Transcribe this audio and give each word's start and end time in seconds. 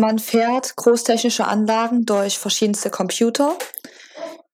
Man 0.00 0.18
fährt 0.18 0.76
großtechnische 0.76 1.46
Anlagen 1.46 2.06
durch 2.06 2.38
verschiedenste 2.38 2.88
Computer. 2.88 3.58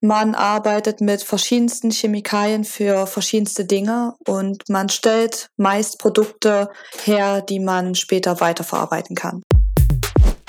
Man 0.01 0.35
arbeitet 0.35 0.99
mit 0.99 1.23
verschiedensten 1.23 1.89
Chemikalien 1.89 2.65
für 2.65 3.07
verschiedenste 3.07 3.63
Dinge 3.63 4.15
und 4.27 4.67
man 4.67 4.89
stellt 4.89 5.47
meist 5.55 5.99
Produkte 5.99 6.69
her, 7.05 7.39
die 7.39 7.61
man 7.61 7.95
später 7.95 8.41
weiterverarbeiten 8.41 9.15
kann. 9.15 9.41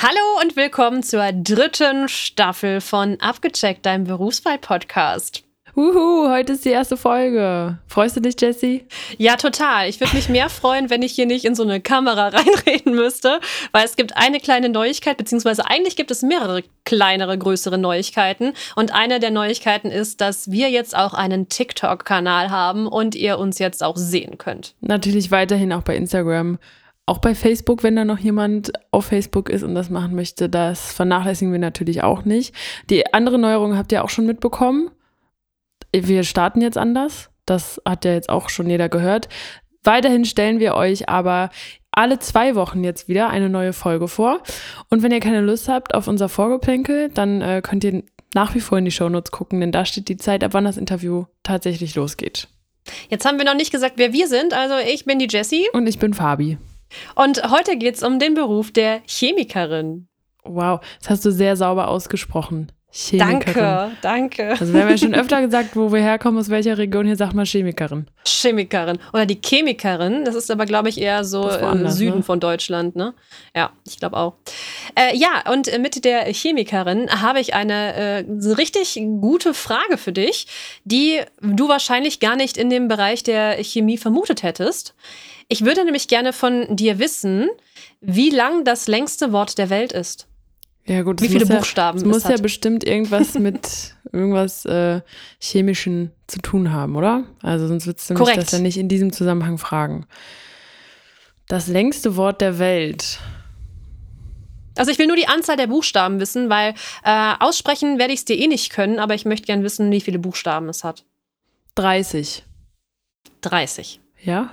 Hallo 0.02 0.40
und 0.42 0.56
willkommen 0.56 1.04
zur 1.04 1.30
dritten 1.32 2.08
Staffel 2.08 2.80
von 2.80 3.20
Abgecheckt, 3.20 3.86
deinem 3.86 4.02
Berufswahl-Podcast. 4.02 5.44
Uhu, 5.78 6.28
heute 6.28 6.54
ist 6.54 6.64
die 6.64 6.70
erste 6.70 6.96
Folge. 6.96 7.78
Freust 7.86 8.16
du 8.16 8.20
dich, 8.20 8.34
Jessie? 8.40 8.84
Ja, 9.16 9.36
total. 9.36 9.88
Ich 9.88 10.00
würde 10.00 10.16
mich 10.16 10.28
mehr 10.28 10.48
freuen, 10.48 10.90
wenn 10.90 11.02
ich 11.02 11.12
hier 11.12 11.26
nicht 11.26 11.44
in 11.44 11.54
so 11.54 11.62
eine 11.62 11.80
Kamera 11.80 12.28
reinreden 12.34 12.96
müsste, 12.96 13.38
weil 13.70 13.84
es 13.84 13.94
gibt 13.94 14.16
eine 14.16 14.40
kleine 14.40 14.70
Neuigkeit, 14.70 15.16
beziehungsweise 15.16 15.70
eigentlich 15.70 15.94
gibt 15.94 16.10
es 16.10 16.22
mehrere 16.22 16.64
kleinere, 16.84 17.38
größere 17.38 17.78
Neuigkeiten. 17.78 18.54
Und 18.74 18.92
eine 18.92 19.20
der 19.20 19.30
Neuigkeiten 19.30 19.92
ist, 19.92 20.20
dass 20.20 20.50
wir 20.50 20.68
jetzt 20.68 20.96
auch 20.96 21.14
einen 21.14 21.48
TikTok-Kanal 21.48 22.50
haben 22.50 22.88
und 22.88 23.14
ihr 23.14 23.38
uns 23.38 23.60
jetzt 23.60 23.84
auch 23.84 23.96
sehen 23.96 24.36
könnt. 24.36 24.74
Natürlich 24.80 25.30
weiterhin 25.30 25.72
auch 25.72 25.82
bei 25.82 25.94
Instagram. 25.94 26.58
Auch 27.06 27.18
bei 27.18 27.36
Facebook, 27.36 27.84
wenn 27.84 27.94
da 27.94 28.04
noch 28.04 28.18
jemand 28.18 28.72
auf 28.90 29.06
Facebook 29.06 29.48
ist 29.48 29.62
und 29.62 29.76
das 29.76 29.90
machen 29.90 30.16
möchte, 30.16 30.48
das 30.48 30.92
vernachlässigen 30.92 31.52
wir 31.52 31.60
natürlich 31.60 32.02
auch 32.02 32.24
nicht. 32.24 32.52
Die 32.90 33.14
andere 33.14 33.38
Neuerung 33.38 33.76
habt 33.76 33.92
ihr 33.92 34.02
auch 34.02 34.10
schon 34.10 34.26
mitbekommen 34.26 34.90
wir 35.92 36.24
starten 36.24 36.60
jetzt 36.60 36.78
anders. 36.78 37.30
Das 37.46 37.80
hat 37.84 38.04
ja 38.04 38.12
jetzt 38.12 38.28
auch 38.28 38.48
schon 38.48 38.68
jeder 38.68 38.88
gehört. 38.88 39.28
Weiterhin 39.82 40.24
stellen 40.24 40.60
wir 40.60 40.74
euch 40.74 41.08
aber 41.08 41.50
alle 41.90 42.18
zwei 42.18 42.54
Wochen 42.54 42.84
jetzt 42.84 43.08
wieder 43.08 43.30
eine 43.30 43.48
neue 43.48 43.72
Folge 43.72 44.06
vor. 44.06 44.42
Und 44.88 45.02
wenn 45.02 45.12
ihr 45.12 45.20
keine 45.20 45.40
Lust 45.40 45.68
habt 45.68 45.94
auf 45.94 46.06
unser 46.08 46.28
Vorgeplänkel, 46.28 47.08
dann 47.08 47.40
äh, 47.40 47.62
könnt 47.62 47.84
ihr 47.84 48.02
nach 48.34 48.54
wie 48.54 48.60
vor 48.60 48.78
in 48.78 48.84
die 48.84 48.90
Shownotes 48.90 49.32
gucken, 49.32 49.60
denn 49.60 49.72
da 49.72 49.84
steht 49.84 50.08
die 50.08 50.16
Zeit, 50.16 50.44
ab 50.44 50.52
wann 50.52 50.64
das 50.64 50.76
Interview 50.76 51.24
tatsächlich 51.42 51.94
losgeht. 51.94 52.48
Jetzt 53.08 53.24
haben 53.24 53.38
wir 53.38 53.44
noch 53.44 53.54
nicht 53.54 53.72
gesagt, 53.72 53.94
wer 53.96 54.12
wir 54.12 54.28
sind. 54.28 54.54
Also 54.54 54.74
ich 54.76 55.04
bin 55.04 55.18
die 55.18 55.28
Jessie. 55.28 55.68
Und 55.72 55.86
ich 55.86 55.98
bin 55.98 56.14
Fabi. 56.14 56.58
Und 57.14 57.50
heute 57.50 57.76
geht 57.76 57.96
es 57.96 58.02
um 58.02 58.18
den 58.18 58.34
Beruf 58.34 58.72
der 58.72 59.02
Chemikerin. 59.06 60.08
Wow, 60.44 60.80
das 61.00 61.10
hast 61.10 61.24
du 61.24 61.30
sehr 61.30 61.56
sauber 61.56 61.88
ausgesprochen. 61.88 62.72
Chemikerin. 62.90 63.54
Danke, 63.54 63.96
danke. 64.00 64.50
Also 64.58 64.72
wir 64.72 64.80
haben 64.80 64.88
ja 64.88 64.96
schon 64.96 65.14
öfter 65.14 65.42
gesagt, 65.42 65.76
wo 65.76 65.92
wir 65.92 66.00
herkommen, 66.00 66.40
aus 66.40 66.48
welcher 66.48 66.78
Region, 66.78 67.04
hier 67.04 67.16
sagt 67.16 67.34
man 67.34 67.44
Chemikerin. 67.44 68.06
Chemikerin. 68.24 68.98
Oder 69.12 69.26
die 69.26 69.38
Chemikerin, 69.40 70.24
das 70.24 70.34
ist 70.34 70.50
aber, 70.50 70.64
glaube 70.64 70.88
ich, 70.88 70.98
eher 70.98 71.22
so 71.24 71.50
im 71.50 71.88
Süden 71.90 72.18
ne? 72.18 72.22
von 72.22 72.40
Deutschland, 72.40 72.96
ne? 72.96 73.12
Ja, 73.54 73.72
ich 73.86 73.98
glaube 73.98 74.16
auch. 74.16 74.36
Äh, 74.94 75.14
ja, 75.16 75.50
und 75.52 75.70
mit 75.78 76.02
der 76.04 76.32
Chemikerin 76.32 77.10
habe 77.20 77.40
ich 77.40 77.52
eine 77.52 77.94
äh, 77.94 78.24
richtig 78.54 78.98
gute 79.20 79.52
Frage 79.52 79.98
für 79.98 80.12
dich, 80.12 80.46
die 80.84 81.20
du 81.42 81.68
wahrscheinlich 81.68 82.20
gar 82.20 82.36
nicht 82.36 82.56
in 82.56 82.70
dem 82.70 82.88
Bereich 82.88 83.22
der 83.22 83.62
Chemie 83.62 83.98
vermutet 83.98 84.42
hättest. 84.42 84.94
Ich 85.48 85.64
würde 85.64 85.84
nämlich 85.84 86.08
gerne 86.08 86.32
von 86.32 86.74
dir 86.74 86.98
wissen, 86.98 87.48
wie 88.00 88.30
lang 88.30 88.64
das 88.64 88.88
längste 88.88 89.32
Wort 89.32 89.58
der 89.58 89.68
Welt 89.70 89.92
ist. 89.92 90.27
Ja, 90.88 91.02
gut. 91.02 91.20
Wie 91.20 91.28
viele 91.28 91.46
Buchstaben? 91.46 91.98
Ja, 91.98 92.02
es 92.02 92.08
muss 92.08 92.24
hat. 92.24 92.32
ja 92.32 92.38
bestimmt 92.38 92.82
irgendwas 92.82 93.34
mit 93.38 93.94
irgendwas 94.10 94.64
äh, 94.64 95.02
Chemischen 95.38 96.12
zu 96.26 96.40
tun 96.40 96.72
haben, 96.72 96.96
oder? 96.96 97.24
Also 97.42 97.68
sonst 97.68 97.86
würdest 97.86 98.08
du 98.08 98.14
mich 98.14 98.34
das 98.34 98.52
ja 98.52 98.58
nicht 98.58 98.78
in 98.78 98.88
diesem 98.88 99.12
Zusammenhang 99.12 99.58
fragen. 99.58 100.06
Das 101.46 101.66
längste 101.66 102.16
Wort 102.16 102.40
der 102.40 102.58
Welt. 102.58 103.18
Also 104.76 104.90
ich 104.90 104.98
will 104.98 105.08
nur 105.08 105.16
die 105.16 105.28
Anzahl 105.28 105.56
der 105.56 105.66
Buchstaben 105.66 106.20
wissen, 106.20 106.48
weil 106.48 106.72
äh, 107.04 107.34
aussprechen 107.38 107.98
werde 107.98 108.14
ich 108.14 108.20
es 108.20 108.24
dir 108.24 108.38
eh 108.38 108.46
nicht 108.46 108.70
können, 108.70 108.98
aber 108.98 109.14
ich 109.14 109.26
möchte 109.26 109.46
gern 109.46 109.62
wissen, 109.62 109.90
wie 109.90 110.00
viele 110.00 110.18
Buchstaben 110.18 110.68
es 110.68 110.84
hat. 110.84 111.04
30. 111.74 112.44
30. 113.42 114.00
Ja? 114.22 114.50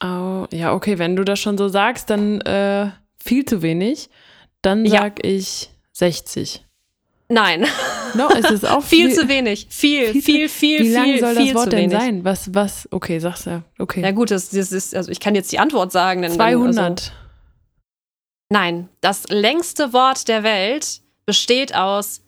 Oh, 0.03 0.45
ja, 0.51 0.73
okay, 0.73 1.00
wenn 1.00 1.16
du 1.16 1.23
das 1.23 1.39
schon 1.39 1.57
so 1.57 1.67
sagst, 1.67 2.09
dann 2.09 2.41
äh, 2.41 2.91
viel 3.17 3.45
zu 3.45 3.62
wenig. 3.62 4.09
Dann 4.62 4.85
sag 4.85 5.23
ja. 5.23 5.29
ich 5.31 5.69
60. 5.94 6.66
Nein. 7.29 7.66
No, 8.13 8.28
es 8.28 8.51
ist 8.51 8.67
auch 8.67 8.84
viel, 8.84 9.07
viel 9.07 9.16
zu 9.16 9.29
wenig. 9.29 9.68
Viel, 9.69 10.07
viel, 10.07 10.22
viel, 10.22 10.50
viel, 10.50 10.79
Wie 10.81 10.91
lang 10.91 11.06
viel, 11.06 11.19
soll 11.22 11.33
das 11.33 11.53
Wort 11.53 11.72
denn 11.72 11.89
wenig. 11.89 11.97
sein? 11.97 12.25
Was, 12.25 12.53
was, 12.53 12.89
okay, 12.91 13.19
sagst 13.19 13.45
du, 13.45 13.63
okay. 13.79 14.01
Na 14.01 14.12
gut, 14.12 14.31
das, 14.31 14.50
das 14.50 14.73
ist, 14.73 14.94
also 14.94 15.09
ich 15.09 15.22
kann 15.22 15.33
jetzt 15.33 15.50
die 15.53 15.59
Antwort 15.59 15.94
sagen. 15.94 16.22
Denn 16.23 16.33
200. 16.33 16.75
Dann, 16.75 16.91
also, 16.91 17.12
nein, 18.50 18.89
das 19.00 19.29
längste 19.29 19.94
Wort 19.94 20.28
der 20.28 20.44
Welt 20.44 21.00
besteht 21.25 21.73
aus 21.73 22.22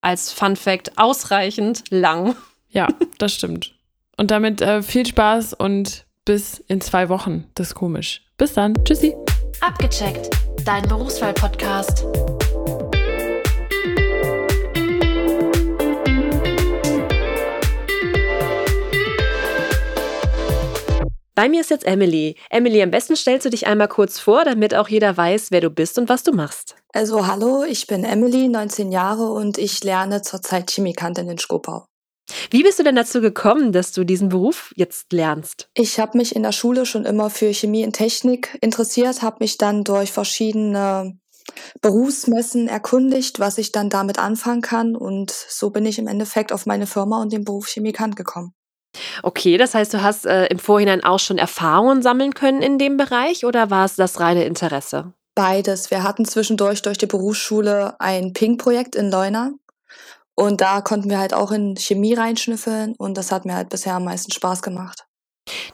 als 0.00 0.32
Fun 0.32 0.54
Fact 0.54 0.96
ausreichend 0.96 1.84
lang. 1.90 2.36
Ja, 2.68 2.88
das 3.18 3.34
stimmt. 3.34 3.74
Und 4.16 4.30
damit 4.30 4.60
äh, 4.60 4.82
viel 4.82 5.06
Spaß 5.06 5.54
und 5.54 6.06
bis 6.24 6.58
in 6.68 6.80
zwei 6.80 7.08
Wochen. 7.08 7.50
Das 7.54 7.68
ist 7.68 7.74
komisch. 7.74 8.22
Bis 8.36 8.54
dann. 8.54 8.74
Tschüssi. 8.84 9.14
Abgecheckt. 9.60 10.30
Dein 10.64 10.86
Berufswahl-Podcast. 10.88 12.04
Bei 21.34 21.48
mir 21.48 21.62
ist 21.62 21.70
jetzt 21.70 21.84
Emily. 21.84 22.36
Emily, 22.48 22.80
am 22.80 22.92
besten 22.92 23.16
stellst 23.16 23.44
du 23.44 23.50
dich 23.50 23.66
einmal 23.66 23.88
kurz 23.88 24.20
vor, 24.20 24.44
damit 24.44 24.72
auch 24.72 24.88
jeder 24.88 25.16
weiß, 25.16 25.50
wer 25.50 25.60
du 25.60 25.68
bist 25.68 25.98
und 25.98 26.08
was 26.08 26.22
du 26.22 26.32
machst. 26.32 26.76
Also 26.92 27.26
hallo, 27.26 27.64
ich 27.64 27.88
bin 27.88 28.04
Emily, 28.04 28.48
19 28.48 28.92
Jahre 28.92 29.32
und 29.32 29.58
ich 29.58 29.82
lerne 29.82 30.22
zurzeit 30.22 30.70
Chemikantin 30.70 31.28
in 31.28 31.38
Skopau. 31.38 31.86
Wie 32.50 32.62
bist 32.62 32.78
du 32.78 32.84
denn 32.84 32.94
dazu 32.94 33.20
gekommen, 33.20 33.72
dass 33.72 33.90
du 33.90 34.04
diesen 34.04 34.28
Beruf 34.28 34.72
jetzt 34.76 35.12
lernst? 35.12 35.68
Ich 35.74 35.98
habe 35.98 36.16
mich 36.16 36.36
in 36.36 36.44
der 36.44 36.52
Schule 36.52 36.86
schon 36.86 37.04
immer 37.04 37.30
für 37.30 37.52
Chemie 37.52 37.84
und 37.84 37.94
Technik 37.94 38.56
interessiert, 38.60 39.22
habe 39.22 39.38
mich 39.40 39.58
dann 39.58 39.82
durch 39.82 40.12
verschiedene 40.12 41.18
Berufsmessen 41.82 42.68
erkundigt, 42.68 43.40
was 43.40 43.58
ich 43.58 43.72
dann 43.72 43.90
damit 43.90 44.20
anfangen 44.20 44.62
kann 44.62 44.94
und 44.94 45.32
so 45.32 45.70
bin 45.70 45.84
ich 45.84 45.98
im 45.98 46.06
Endeffekt 46.06 46.52
auf 46.52 46.64
meine 46.64 46.86
Firma 46.86 47.20
und 47.20 47.32
den 47.32 47.44
Beruf 47.44 47.66
Chemikant 47.66 48.14
gekommen. 48.14 48.54
Okay, 49.22 49.56
das 49.56 49.74
heißt, 49.74 49.94
du 49.94 50.02
hast 50.02 50.26
äh, 50.26 50.46
im 50.46 50.58
Vorhinein 50.58 51.04
auch 51.04 51.18
schon 51.18 51.38
Erfahrungen 51.38 52.02
sammeln 52.02 52.34
können 52.34 52.62
in 52.62 52.78
dem 52.78 52.96
Bereich 52.96 53.44
oder 53.44 53.70
war 53.70 53.84
es 53.84 53.96
das 53.96 54.20
reine 54.20 54.44
Interesse? 54.44 55.12
Beides. 55.34 55.90
Wir 55.90 56.02
hatten 56.04 56.24
zwischendurch 56.24 56.82
durch 56.82 56.98
die 56.98 57.06
Berufsschule 57.06 57.98
ein 57.98 58.32
Ping-Projekt 58.32 58.94
in 58.94 59.10
Leuna. 59.10 59.52
Und 60.36 60.60
da 60.60 60.80
konnten 60.80 61.10
wir 61.10 61.18
halt 61.18 61.34
auch 61.34 61.52
in 61.52 61.76
Chemie 61.76 62.14
reinschnüffeln 62.14 62.94
und 62.98 63.16
das 63.16 63.30
hat 63.30 63.44
mir 63.44 63.54
halt 63.54 63.68
bisher 63.68 63.94
am 63.94 64.04
meisten 64.04 64.32
Spaß 64.32 64.62
gemacht. 64.62 65.06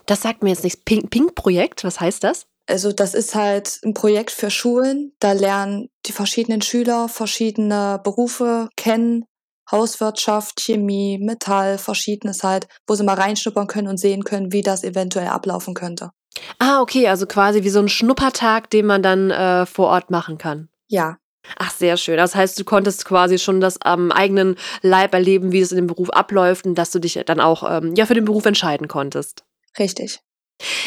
Das 0.05 0.21
sagt 0.21 0.43
mir 0.43 0.49
jetzt 0.49 0.63
nichts. 0.63 0.81
Ping-Projekt, 0.83 1.83
was 1.83 1.99
heißt 1.99 2.23
das? 2.23 2.45
Also 2.67 2.91
das 2.91 3.13
ist 3.13 3.35
halt 3.35 3.79
ein 3.83 3.93
Projekt 3.93 4.31
für 4.31 4.51
Schulen. 4.51 5.13
Da 5.19 5.31
lernen 5.31 5.89
die 6.05 6.11
verschiedenen 6.11 6.61
Schüler 6.61 7.09
verschiedene 7.09 7.99
Berufe 8.03 8.69
kennen. 8.77 9.25
Hauswirtschaft, 9.71 10.59
Chemie, 10.59 11.17
Metall, 11.19 11.77
verschiedenes 11.77 12.43
halt, 12.43 12.67
wo 12.87 12.95
sie 12.95 13.03
mal 13.03 13.15
reinschnuppern 13.15 13.67
können 13.67 13.87
und 13.87 13.97
sehen 13.97 14.23
können, 14.23 14.51
wie 14.51 14.61
das 14.61 14.83
eventuell 14.83 15.27
ablaufen 15.27 15.73
könnte. 15.73 16.11
Ah, 16.59 16.81
okay, 16.81 17.07
also 17.07 17.25
quasi 17.25 17.63
wie 17.63 17.69
so 17.69 17.79
ein 17.79 17.89
Schnuppertag, 17.89 18.69
den 18.69 18.85
man 18.85 19.03
dann 19.03 19.31
äh, 19.31 19.65
vor 19.65 19.87
Ort 19.87 20.11
machen 20.11 20.37
kann. 20.37 20.69
Ja. 20.87 21.17
Ach, 21.57 21.71
sehr 21.71 21.97
schön. 21.97 22.17
Das 22.17 22.35
heißt, 22.35 22.59
du 22.59 22.63
konntest 22.63 23.05
quasi 23.05 23.39
schon 23.39 23.61
das 23.61 23.81
am 23.81 24.11
eigenen 24.11 24.57
Leib 24.81 25.13
erleben, 25.13 25.51
wie 25.51 25.59
es 25.59 25.71
in 25.71 25.77
dem 25.77 25.87
Beruf 25.87 26.09
abläuft 26.11 26.65
und 26.65 26.75
dass 26.75 26.91
du 26.91 26.99
dich 26.99 27.19
dann 27.25 27.39
auch 27.39 27.63
ähm, 27.69 27.95
ja 27.95 28.05
für 28.05 28.13
den 28.13 28.25
Beruf 28.25 28.45
entscheiden 28.45 28.87
konntest. 28.87 29.43
Richtig. 29.79 30.19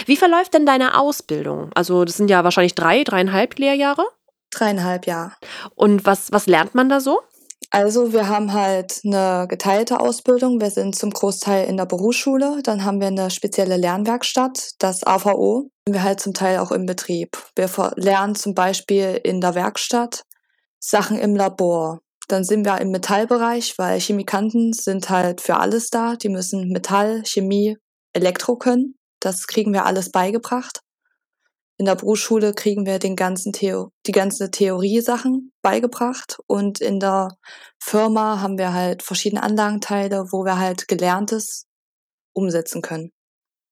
Wie 0.07 0.17
verläuft 0.17 0.55
denn 0.55 0.67
deine 0.67 0.99
Ausbildung? 0.99 1.71
Also, 1.75 2.05
das 2.05 2.17
sind 2.17 2.31
ja 2.31 2.45
wahrscheinlich 2.45 2.77
drei, 2.77 3.03
dreieinhalb 3.03 3.59
Lehrjahre. 3.59 4.05
Dreieinhalb 4.53 5.07
Jahre. 5.07 5.33
Und 5.75 6.07
was, 6.07 6.31
was 6.31 6.47
lernt 6.47 6.77
man 6.77 6.89
da 6.89 7.01
so? 7.01 7.21
Also 7.75 8.13
wir 8.13 8.29
haben 8.29 8.53
halt 8.53 9.01
eine 9.05 9.49
geteilte 9.49 9.99
Ausbildung. 9.99 10.61
Wir 10.61 10.71
sind 10.71 10.95
zum 10.95 11.11
Großteil 11.11 11.67
in 11.67 11.77
der 11.77 11.87
Berufsschule. 11.87 12.61
Dann 12.63 12.85
haben 12.85 13.01
wir 13.01 13.09
eine 13.09 13.33
spezielle 13.33 13.77
Lernwerkstatt, 13.77 14.75
das 14.79 15.05
AVO. 15.05 15.71
Wir 15.89 16.05
halt 16.05 16.21
zum 16.21 16.35
Teil 16.35 16.59
auch 16.59 16.71
im 16.71 16.87
Betrieb. 16.87 17.37
Wir 17.57 17.69
lernen 17.97 18.37
zum 18.37 18.55
Beispiel 18.55 19.21
in 19.25 19.41
der 19.41 19.57
Werkstatt 19.57 20.23
Sachen 20.79 21.19
im 21.19 21.35
Labor. 21.35 21.99
Dann 22.29 22.45
sind 22.45 22.65
wir 22.65 22.81
im 22.81 22.93
Metallbereich, 22.93 23.75
weil 23.77 23.99
Chemikanten 23.99 24.73
sind 24.73 25.11
halt 25.11 25.41
für 25.41 25.57
alles 25.57 25.91
da. 25.91 26.15
Die 26.15 26.29
müssen 26.29 26.69
Metall, 26.69 27.25
Chemie, 27.27 27.77
Elektro 28.13 28.55
können. 28.55 28.95
Das 29.19 29.49
kriegen 29.49 29.73
wir 29.73 29.85
alles 29.85 30.13
beigebracht. 30.13 30.79
In 31.77 31.87
der 31.87 31.97
Berufsschule 31.97 32.55
kriegen 32.55 32.87
wir 32.87 32.99
den 32.99 33.17
ganzen 33.17 33.53
Theo 33.53 33.91
die 34.07 34.13
ganze 34.13 34.51
Theorie-Sachen 34.51 35.53
beigebracht 35.63 36.39
und 36.47 36.81
in 36.81 37.01
der 37.01 37.37
Firma 37.83 38.41
haben 38.41 38.59
wir 38.59 38.73
halt 38.73 39.03
verschiedene 39.03 39.43
Anlagenteile, 39.43 40.27
wo 40.31 40.45
wir 40.45 40.59
halt 40.59 40.87
Gelerntes 40.87 41.67
umsetzen 42.33 42.81
können. 42.81 43.11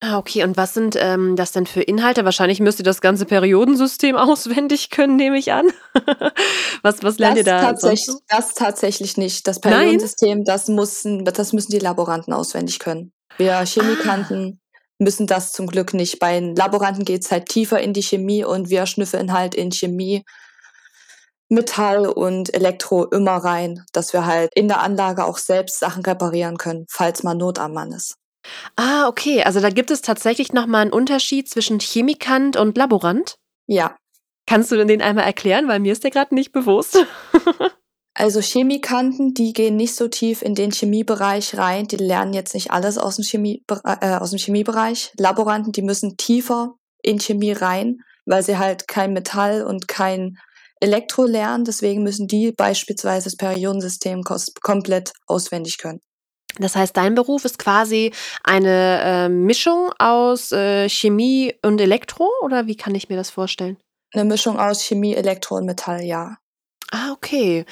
Ah, 0.05 0.19
okay. 0.19 0.43
Und 0.43 0.57
was 0.57 0.75
sind 0.75 0.97
ähm, 0.99 1.37
das 1.37 1.53
denn 1.53 1.65
für 1.65 1.81
Inhalte? 1.81 2.25
Wahrscheinlich 2.25 2.59
müsst 2.59 2.81
ihr 2.81 2.85
das 2.85 3.01
ganze 3.01 3.25
Periodensystem 3.25 4.17
auswendig 4.17 4.91
können, 4.91 5.15
nehme 5.15 5.39
ich 5.39 5.53
an. 5.53 5.69
was, 6.83 7.05
was 7.05 7.19
lernt 7.19 7.39
das 7.39 7.39
ihr 7.39 7.45
da? 7.45 7.61
Tatsächlich, 7.61 8.17
das 8.29 8.55
tatsächlich 8.55 9.17
nicht. 9.17 9.47
Das 9.47 9.61
Periodensystem, 9.61 10.45
das 10.45 10.67
müssen, 10.67 11.25
das 11.25 11.53
müssen 11.53 11.71
die 11.71 11.79
Laboranten 11.79 12.33
auswendig 12.33 12.81
können. 12.81 13.13
Wir 13.37 13.65
Chemikanten. 13.65 14.61
Müssen 15.03 15.27
das 15.27 15.53
zum 15.53 15.67
Glück 15.67 15.95
nicht. 15.95 16.19
Bei 16.19 16.39
den 16.39 16.57
Laboranten 16.57 17.05
geht's 17.05 17.31
halt 17.31 17.49
tiefer 17.49 17.81
in 17.81 17.93
die 17.93 18.03
Chemie 18.03 18.45
und 18.45 18.71
wir 18.71 18.87
schnüffeln 18.87 19.33
halt 19.33 19.55
in 19.55 19.71
Chemie, 19.71 20.25
Metall 21.49 22.07
und 22.07 22.55
Elektro 22.55 23.05
immer 23.05 23.37
rein, 23.37 23.85
dass 23.93 24.13
wir 24.13 24.25
halt 24.25 24.51
in 24.55 24.69
der 24.69 24.81
Anlage 24.81 25.25
auch 25.25 25.39
selbst 25.39 25.79
Sachen 25.79 26.03
reparieren 26.03 26.57
können, 26.57 26.87
falls 26.89 27.23
mal 27.23 27.35
Not 27.35 27.59
am 27.59 27.75
Mann 27.75 27.93
ist. 27.93 28.17
Ah, 28.77 29.07
okay. 29.07 29.43
Also 29.43 29.61
da 29.61 29.71
gibt 29.71 29.91
es 29.91 30.03
tatsächlich 30.03 30.53
nochmal 30.53 30.83
einen 30.83 30.93
Unterschied 30.93 31.49
zwischen 31.49 31.79
Chemikant 31.79 32.57
und 32.57 32.77
Laborant? 32.77 33.37
Ja. 33.67 33.97
Kannst 34.47 34.73
du 34.73 34.85
den 34.85 35.03
einmal 35.03 35.25
erklären, 35.25 35.69
weil 35.69 35.79
mir 35.79 35.93
ist 35.93 36.05
der 36.05 36.11
gerade 36.11 36.35
nicht 36.35 36.53
bewusst. 36.53 36.99
also 38.15 38.41
Chemikanten, 38.41 39.33
die 39.33 39.53
gehen 39.53 39.77
nicht 39.77 39.95
so 39.95 40.09
tief 40.09 40.43
in 40.43 40.55
den 40.55 40.71
Chemiebereich 40.71 41.57
rein, 41.57 41.87
die 41.87 41.97
lernen 41.97 42.35
jetzt 42.35 42.55
nicht 42.55 42.71
alles 42.71 42.99
aus 42.99 43.17
dem, 43.17 43.25
Chemie, 43.25 43.65
äh, 43.85 44.17
aus 44.17 44.31
dem 44.31 44.39
Chemiebereich. 44.39 45.13
Laboranten, 45.19 45.73
die 45.73 45.83
müssen 45.83 46.17
tiefer 46.17 46.75
in 47.03 47.19
Chemie 47.19 47.53
rein, 47.53 47.99
weil 48.27 48.43
sie 48.43 48.59
halt 48.59 48.87
kein 48.87 49.15
Metall 49.15 49.63
und 49.63 49.89
kein 49.89 50.39
Elektro 50.81 51.25
lernen. 51.25 51.65
Deswegen 51.65 52.03
müssen 52.03 52.29
die 52.29 52.53
beispielsweise 52.53 53.25
das 53.25 53.37
Periodensystem 53.37 54.23
komplett 54.61 55.13
auswendig 55.27 55.79
können. 55.79 56.01
Das 56.59 56.77
heißt, 56.77 56.95
dein 56.95 57.15
Beruf 57.15 57.47
ist 57.47 57.59
quasi 57.59 58.13
eine 58.45 59.01
äh, 59.03 59.29
Mischung 59.31 59.91
aus 59.99 60.53
äh, 60.53 60.87
Chemie 60.91 61.55
und 61.63 61.81
Elektro 61.81 62.29
oder 62.43 62.67
wie 62.67 62.77
kann 62.77 62.95
ich 62.95 63.09
mir 63.09 63.17
das 63.17 63.31
vorstellen? 63.31 63.79
Eine 64.13 64.27
Mischung 64.27 64.59
aus 64.59 64.83
Chemie, 64.83 65.15
Elektro 65.15 65.57
und 65.57 65.65
Metall, 65.65 66.03
ja. 66.03 66.37
Okay. 67.25 67.65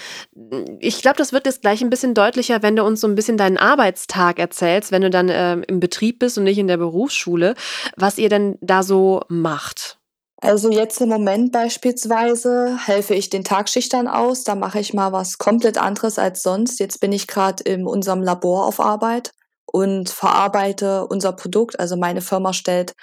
Ich 0.79 1.03
glaube, 1.03 1.17
das 1.17 1.33
wird 1.33 1.45
jetzt 1.45 1.63
gleich 1.63 1.83
ein 1.83 1.91
bisschen 1.91 2.15
deutlicher, 2.15 2.63
wenn 2.63 2.77
du 2.77 2.85
uns 2.85 3.01
so 3.01 3.09
ein 3.09 3.17
bisschen 3.17 3.37
deinen 3.37 3.57
Arbeitstag 3.57 4.39
erzählst, 4.39 4.93
wenn 4.93 5.03
du 5.03 5.11
dann 5.11 5.29
äh, 5.29 5.55
im 5.67 5.81
Betrieb 5.81 6.21
bist 6.21 6.39
und 6.39 6.45
nicht 6.45 6.59
in 6.59 6.69
der 6.69 6.77
Berufsschule, 6.77 7.57
was 7.97 8.19
ihr 8.19 8.29
denn 8.29 8.59
da 8.61 8.85
so 8.85 9.23
macht. 9.29 9.99
Also 10.41 10.71
jetzt 10.71 11.01
im 11.01 11.09
Moment 11.09 11.51
beispielsweise 11.51 12.79
helfe 12.87 13.15
ich 13.15 13.29
den 13.29 13.43
Tagschichtern 13.43 14.07
aus. 14.07 14.45
Da 14.45 14.55
mache 14.55 14.79
ich 14.79 14.95
mal 14.95 15.13
was 15.13 15.39
komplett 15.39 15.79
anderes 15.79 16.19
als 16.19 16.43
sonst. 16.43 16.79
Jetzt 16.79 17.01
bin 17.01 17.13
ich 17.13 17.27
gerade 17.27 17.65
in 17.65 17.87
unserem 17.87 18.23
Labor 18.23 18.67
auf 18.67 18.79
Arbeit 18.79 19.33
und 19.67 20.11
verarbeite 20.11 21.07
unser 21.09 21.33
Produkt. 21.33 21.79
Also 21.81 21.97
meine 21.97 22.23
Firma 22.23 22.53
stellt 22.53 22.95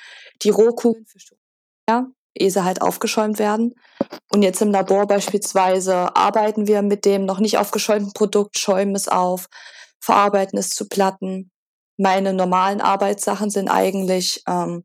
die 0.43 0.49
Rohkugeln 0.49 1.05
für 1.05 1.19
her, 1.89 2.07
ehe 2.41 2.51
sie 2.51 2.63
halt 2.63 2.81
aufgeschäumt 2.81 3.39
werden. 3.39 3.73
Und 4.29 4.41
jetzt 4.41 4.61
im 4.61 4.71
Labor 4.71 5.07
beispielsweise 5.07 6.15
arbeiten 6.15 6.67
wir 6.67 6.81
mit 6.81 7.05
dem 7.05 7.25
noch 7.25 7.39
nicht 7.39 7.57
aufgeschäumten 7.57 8.13
Produkt, 8.13 8.57
schäumen 8.57 8.95
es 8.95 9.07
auf, 9.07 9.47
verarbeiten 9.99 10.57
es 10.57 10.69
zu 10.69 10.87
Platten. 10.87 11.51
Meine 11.97 12.33
normalen 12.33 12.81
Arbeitssachen 12.81 13.49
sind 13.49 13.69
eigentlich 13.69 14.43
ähm, 14.47 14.83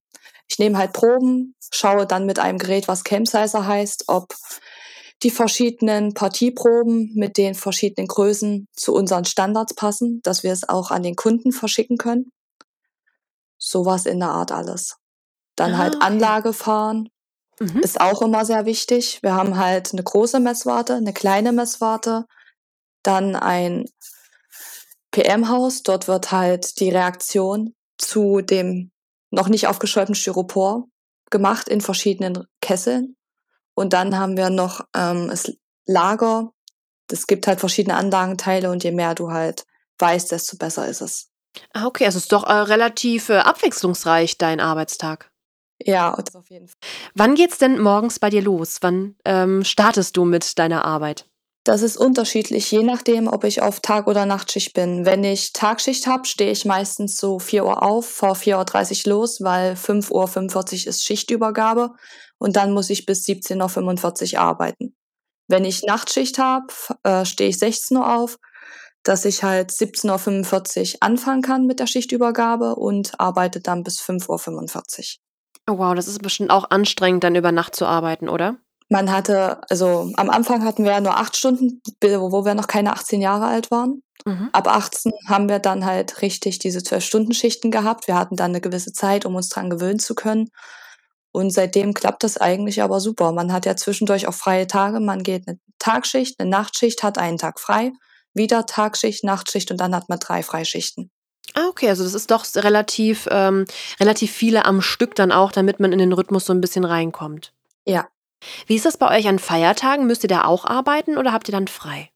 ich 0.52 0.58
nehme 0.58 0.76
halt 0.76 0.92
Proben, 0.92 1.54
schaue 1.72 2.06
dann 2.06 2.26
mit 2.26 2.38
einem 2.38 2.58
Gerät, 2.58 2.86
was 2.86 3.04
Camsizer 3.04 3.66
heißt, 3.66 4.04
ob 4.08 4.34
die 5.22 5.30
verschiedenen 5.30 6.12
Partieproben 6.12 7.12
mit 7.14 7.38
den 7.38 7.54
verschiedenen 7.54 8.06
Größen 8.06 8.68
zu 8.74 8.92
unseren 8.92 9.24
Standards 9.24 9.74
passen, 9.74 10.20
dass 10.22 10.42
wir 10.42 10.52
es 10.52 10.68
auch 10.68 10.90
an 10.90 11.02
den 11.02 11.16
Kunden 11.16 11.52
verschicken 11.52 11.96
können. 11.96 12.32
Sowas 13.56 14.04
in 14.04 14.18
der 14.18 14.28
Art 14.28 14.52
alles. 14.52 14.96
Dann 15.56 15.72
ah, 15.72 15.78
halt. 15.78 16.02
Anlage 16.02 16.52
fahren, 16.52 17.08
mhm. 17.62 17.80
ist 17.80 18.00
auch 18.00 18.22
immer 18.22 18.44
sehr 18.44 18.66
wichtig. 18.66 19.22
Wir 19.22 19.34
haben 19.34 19.56
halt 19.56 19.92
eine 19.92 20.02
große 20.02 20.40
Messwarte, 20.40 20.94
eine 20.94 21.12
kleine 21.12 21.52
Messwarte, 21.52 22.26
dann 23.02 23.36
ein 23.36 23.86
PM-Haus. 25.10 25.82
Dort 25.82 26.08
wird 26.08 26.32
halt 26.32 26.80
die 26.80 26.90
Reaktion 26.90 27.74
zu 27.98 28.40
dem 28.40 28.90
noch 29.30 29.48
nicht 29.48 29.66
aufgeschäumten 29.66 30.14
Styropor 30.14 30.86
gemacht 31.30 31.68
in 31.68 31.80
verschiedenen 31.80 32.46
Kesseln. 32.60 33.16
Und 33.74 33.92
dann 33.92 34.18
haben 34.18 34.36
wir 34.36 34.50
noch 34.50 34.82
ähm, 34.94 35.28
das 35.28 35.52
Lager. 35.86 36.52
Es 37.10 37.26
gibt 37.26 37.46
halt 37.46 37.60
verschiedene 37.60 37.96
Anlagenteile 37.96 38.70
und 38.70 38.84
je 38.84 38.92
mehr 38.92 39.14
du 39.14 39.30
halt 39.30 39.64
weißt, 39.98 40.32
desto 40.32 40.56
besser 40.56 40.86
ist 40.86 41.00
es. 41.00 41.30
Ah, 41.72 41.86
okay, 41.86 42.04
also 42.06 42.18
es 42.18 42.24
ist 42.24 42.32
doch 42.32 42.44
äh, 42.44 42.52
relativ 42.52 43.28
äh, 43.28 43.38
abwechslungsreich, 43.38 44.38
dein 44.38 44.60
Arbeitstag. 44.60 45.31
Ja, 45.86 46.16
das 46.16 46.34
auf 46.36 46.50
jeden 46.50 46.68
Fall. 46.68 46.76
Wann 47.14 47.34
geht's 47.34 47.58
denn 47.58 47.80
morgens 47.80 48.18
bei 48.18 48.30
dir 48.30 48.42
los? 48.42 48.78
Wann 48.80 49.16
ähm, 49.24 49.64
startest 49.64 50.16
du 50.16 50.24
mit 50.24 50.58
deiner 50.58 50.84
Arbeit? 50.84 51.26
Das 51.64 51.82
ist 51.82 51.96
unterschiedlich, 51.96 52.68
je 52.72 52.82
nachdem, 52.82 53.28
ob 53.28 53.44
ich 53.44 53.62
auf 53.62 53.78
Tag- 53.78 54.08
oder 54.08 54.26
Nachtschicht 54.26 54.74
bin. 54.74 55.06
Wenn 55.06 55.22
ich 55.22 55.52
Tagschicht 55.52 56.08
habe, 56.08 56.26
stehe 56.26 56.50
ich 56.50 56.64
meistens 56.64 57.16
so 57.16 57.38
4 57.38 57.64
Uhr 57.64 57.84
auf, 57.84 58.08
fahre 58.08 58.34
4.30 58.34 59.06
Uhr 59.06 59.12
los, 59.12 59.40
weil 59.42 59.74
5.45 59.74 60.82
Uhr 60.82 60.86
ist 60.88 61.04
Schichtübergabe 61.04 61.92
und 62.38 62.56
dann 62.56 62.72
muss 62.72 62.90
ich 62.90 63.06
bis 63.06 63.24
17.45 63.26 64.34
Uhr 64.34 64.40
arbeiten. 64.40 64.96
Wenn 65.46 65.64
ich 65.64 65.84
Nachtschicht 65.84 66.38
habe, 66.38 66.66
äh, 67.04 67.24
stehe 67.24 67.50
ich 67.50 67.58
16 67.58 67.96
Uhr 67.96 68.12
auf, 68.12 68.38
dass 69.04 69.24
ich 69.24 69.44
halt 69.44 69.70
17.45 69.70 70.94
Uhr 70.94 70.98
anfangen 71.00 71.42
kann 71.42 71.66
mit 71.66 71.78
der 71.78 71.86
Schichtübergabe 71.86 72.74
und 72.74 73.20
arbeite 73.20 73.60
dann 73.60 73.84
bis 73.84 74.00
5.45 74.00 75.18
Uhr. 75.18 75.31
Wow, 75.66 75.94
das 75.94 76.08
ist 76.08 76.22
bestimmt 76.22 76.50
auch 76.50 76.70
anstrengend, 76.70 77.24
dann 77.24 77.34
über 77.34 77.52
Nacht 77.52 77.74
zu 77.74 77.86
arbeiten, 77.86 78.28
oder? 78.28 78.56
Man 78.88 79.10
hatte, 79.10 79.60
also 79.70 80.12
am 80.16 80.28
Anfang 80.28 80.64
hatten 80.64 80.84
wir 80.84 80.92
ja 80.92 81.00
nur 81.00 81.16
acht 81.16 81.36
Stunden, 81.36 81.80
wo 82.02 82.44
wir 82.44 82.54
noch 82.54 82.66
keine 82.66 82.92
18 82.92 83.22
Jahre 83.22 83.46
alt 83.46 83.70
waren. 83.70 84.02
Mhm. 84.26 84.50
Ab 84.52 84.68
18 84.68 85.12
haben 85.28 85.48
wir 85.48 85.60
dann 85.60 85.86
halt 85.86 86.20
richtig 86.20 86.58
diese 86.58 86.80
12-Stunden-Schichten 86.80 87.70
gehabt. 87.70 88.06
Wir 88.06 88.16
hatten 88.16 88.36
dann 88.36 88.50
eine 88.50 88.60
gewisse 88.60 88.92
Zeit, 88.92 89.24
um 89.24 89.34
uns 89.34 89.48
dran 89.48 89.70
gewöhnen 89.70 89.98
zu 89.98 90.14
können. 90.14 90.48
Und 91.32 91.50
seitdem 91.50 91.94
klappt 91.94 92.22
das 92.22 92.36
eigentlich 92.36 92.82
aber 92.82 93.00
super. 93.00 93.32
Man 93.32 93.52
hat 93.52 93.64
ja 93.64 93.76
zwischendurch 93.76 94.28
auch 94.28 94.34
freie 94.34 94.66
Tage. 94.66 95.00
Man 95.00 95.22
geht 95.22 95.48
eine 95.48 95.58
Tagschicht, 95.78 96.38
eine 96.38 96.50
Nachtschicht, 96.50 97.02
hat 97.02 97.16
einen 97.16 97.38
Tag 97.38 97.58
frei, 97.58 97.92
wieder 98.34 98.66
Tagschicht, 98.66 99.24
Nachtschicht 99.24 99.70
und 99.70 99.78
dann 99.78 99.94
hat 99.94 100.08
man 100.08 100.18
drei 100.18 100.42
Freischichten. 100.42 101.10
Ah, 101.54 101.68
okay, 101.68 101.88
also 101.88 102.04
das 102.04 102.14
ist 102.14 102.30
doch 102.30 102.44
relativ, 102.56 103.28
ähm, 103.30 103.66
relativ 104.00 104.32
viele 104.32 104.64
am 104.64 104.80
Stück 104.80 105.14
dann 105.14 105.32
auch, 105.32 105.52
damit 105.52 105.80
man 105.80 105.92
in 105.92 105.98
den 105.98 106.12
Rhythmus 106.12 106.46
so 106.46 106.52
ein 106.52 106.60
bisschen 106.60 106.84
reinkommt. 106.84 107.52
Ja, 107.84 108.08
wie 108.66 108.76
ist 108.76 108.86
das 108.86 108.96
bei 108.96 109.16
euch 109.16 109.28
an 109.28 109.38
Feiertagen? 109.38 110.06
Müsst 110.06 110.24
ihr 110.24 110.28
da 110.28 110.44
auch 110.44 110.64
arbeiten 110.64 111.18
oder 111.18 111.32
habt 111.32 111.48
ihr 111.48 111.52
dann 111.52 111.68
frei? 111.68 112.10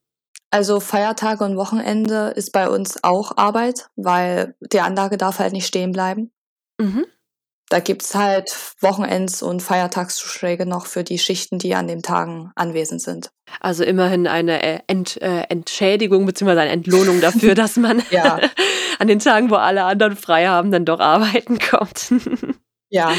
Also 0.50 0.80
Feiertage 0.80 1.44
und 1.44 1.56
Wochenende 1.56 2.32
ist 2.36 2.52
bei 2.52 2.68
uns 2.68 3.02
auch 3.02 3.36
Arbeit, 3.36 3.88
weil 3.96 4.54
die 4.60 4.80
Anlage 4.80 5.16
darf 5.16 5.38
halt 5.38 5.52
nicht 5.52 5.66
stehen 5.66 5.92
bleiben. 5.92 6.30
Mhm. 6.78 7.06
Da 7.68 7.80
gibt's 7.80 8.14
halt 8.14 8.56
Wochenends- 8.80 9.42
und 9.42 9.60
Feiertagszuschläge 9.60 10.66
noch 10.66 10.86
für 10.86 11.02
die 11.02 11.18
Schichten, 11.18 11.58
die 11.58 11.74
an 11.74 11.88
den 11.88 12.02
Tagen 12.02 12.52
anwesend 12.54 13.02
sind. 13.02 13.30
Also 13.60 13.82
immerhin 13.82 14.28
eine 14.28 14.62
äh, 14.62 14.80
Ent, 14.86 15.20
äh, 15.20 15.42
Entschädigung 15.48 16.26
bzw. 16.26 16.50
eine 16.52 16.70
Entlohnung 16.70 17.20
dafür, 17.20 17.54
dass 17.56 17.76
man 17.76 18.02
ja. 18.10 18.38
an 18.98 19.08
den 19.08 19.18
Tagen, 19.18 19.50
wo 19.50 19.56
alle 19.56 19.82
anderen 19.82 20.16
frei 20.16 20.46
haben, 20.46 20.70
dann 20.70 20.84
doch 20.84 21.00
arbeiten 21.00 21.58
kommt. 21.58 22.12
ja. 22.88 23.12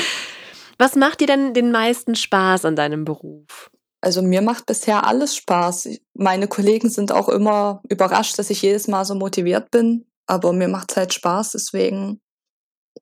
Was 0.78 0.96
macht 0.96 1.20
dir 1.20 1.28
denn 1.28 1.54
den 1.54 1.72
meisten 1.72 2.16
Spaß 2.16 2.64
an 2.66 2.76
deinem 2.76 3.04
Beruf? 3.04 3.70
Also 4.00 4.22
mir 4.22 4.42
macht 4.42 4.68
bisher 4.68 5.06
alles 5.06 5.36
Spaß. 5.36 5.90
Meine 6.14 6.48
Kollegen 6.48 6.90
sind 6.90 7.12
auch 7.12 7.28
immer 7.28 7.82
überrascht, 7.90 8.40
dass 8.40 8.50
ich 8.50 8.62
jedes 8.62 8.88
Mal 8.88 9.04
so 9.04 9.16
motiviert 9.16 9.72
bin. 9.72 10.06
Aber 10.28 10.54
mir 10.54 10.68
macht 10.68 10.92
es 10.92 10.98
halt 10.98 11.14
Spaß, 11.14 11.54
deswegen 11.54 12.22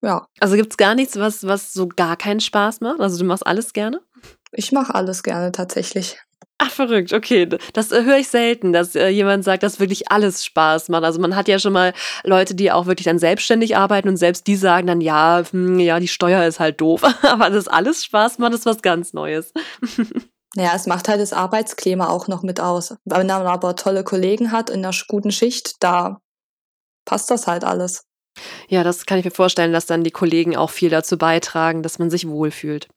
ja. 0.01 0.27
Also 0.39 0.55
gibt 0.55 0.71
es 0.71 0.77
gar 0.77 0.95
nichts, 0.95 1.17
was, 1.17 1.45
was 1.45 1.73
so 1.73 1.87
gar 1.87 2.17
keinen 2.17 2.39
Spaß 2.39 2.81
macht? 2.81 2.99
Also 2.99 3.17
du 3.17 3.25
machst 3.25 3.45
alles 3.45 3.73
gerne? 3.73 4.01
Ich 4.51 4.71
mache 4.71 4.95
alles 4.95 5.23
gerne 5.23 5.51
tatsächlich. 5.51 6.17
Ach, 6.57 6.71
verrückt, 6.71 7.11
okay. 7.11 7.49
Das 7.73 7.91
äh, 7.91 8.03
höre 8.05 8.17
ich 8.17 8.29
selten, 8.29 8.71
dass 8.71 8.95
äh, 8.95 9.09
jemand 9.09 9.43
sagt, 9.43 9.63
dass 9.63 9.81
wirklich 9.81 10.09
alles 10.09 10.45
Spaß 10.45 10.87
macht. 10.87 11.03
Also 11.03 11.19
man 11.19 11.35
hat 11.35 11.49
ja 11.49 11.59
schon 11.59 11.73
mal 11.73 11.93
Leute, 12.23 12.55
die 12.55 12.71
auch 12.71 12.85
wirklich 12.85 13.05
dann 13.05 13.19
selbstständig 13.19 13.75
arbeiten 13.75 14.07
und 14.07 14.15
selbst 14.15 14.47
die 14.47 14.55
sagen 14.55 14.87
dann, 14.87 15.01
ja, 15.01 15.43
hm, 15.51 15.79
ja, 15.79 15.99
die 15.99 16.07
Steuer 16.07 16.45
ist 16.45 16.61
halt 16.61 16.79
doof. 16.79 17.03
Aber 17.23 17.49
das 17.49 17.67
alles 17.67 18.05
Spaß 18.05 18.37
macht, 18.37 18.53
ist 18.53 18.65
was 18.65 18.81
ganz 18.81 19.13
Neues. 19.13 19.51
Ja, 20.57 20.73
es 20.73 20.87
macht 20.87 21.09
halt 21.09 21.19
das 21.19 21.33
Arbeitsklima 21.33 22.07
auch 22.07 22.29
noch 22.29 22.41
mit 22.41 22.61
aus. 22.61 22.95
Wenn 23.03 23.27
man 23.27 23.45
aber 23.45 23.75
tolle 23.75 24.05
Kollegen 24.05 24.53
hat 24.53 24.69
in 24.69 24.85
einer 24.85 24.95
guten 25.09 25.31
Schicht, 25.31 25.83
da 25.83 26.21
passt 27.03 27.29
das 27.29 27.45
halt 27.45 27.65
alles. 27.65 28.05
Ja, 28.67 28.83
das 28.83 29.05
kann 29.05 29.19
ich 29.19 29.25
mir 29.25 29.31
vorstellen, 29.31 29.73
dass 29.73 29.85
dann 29.85 30.03
die 30.03 30.11
Kollegen 30.11 30.55
auch 30.55 30.69
viel 30.69 30.89
dazu 30.89 31.17
beitragen, 31.17 31.83
dass 31.83 31.99
man 31.99 32.09
sich 32.09 32.27
wohlfühlt. 32.27 32.87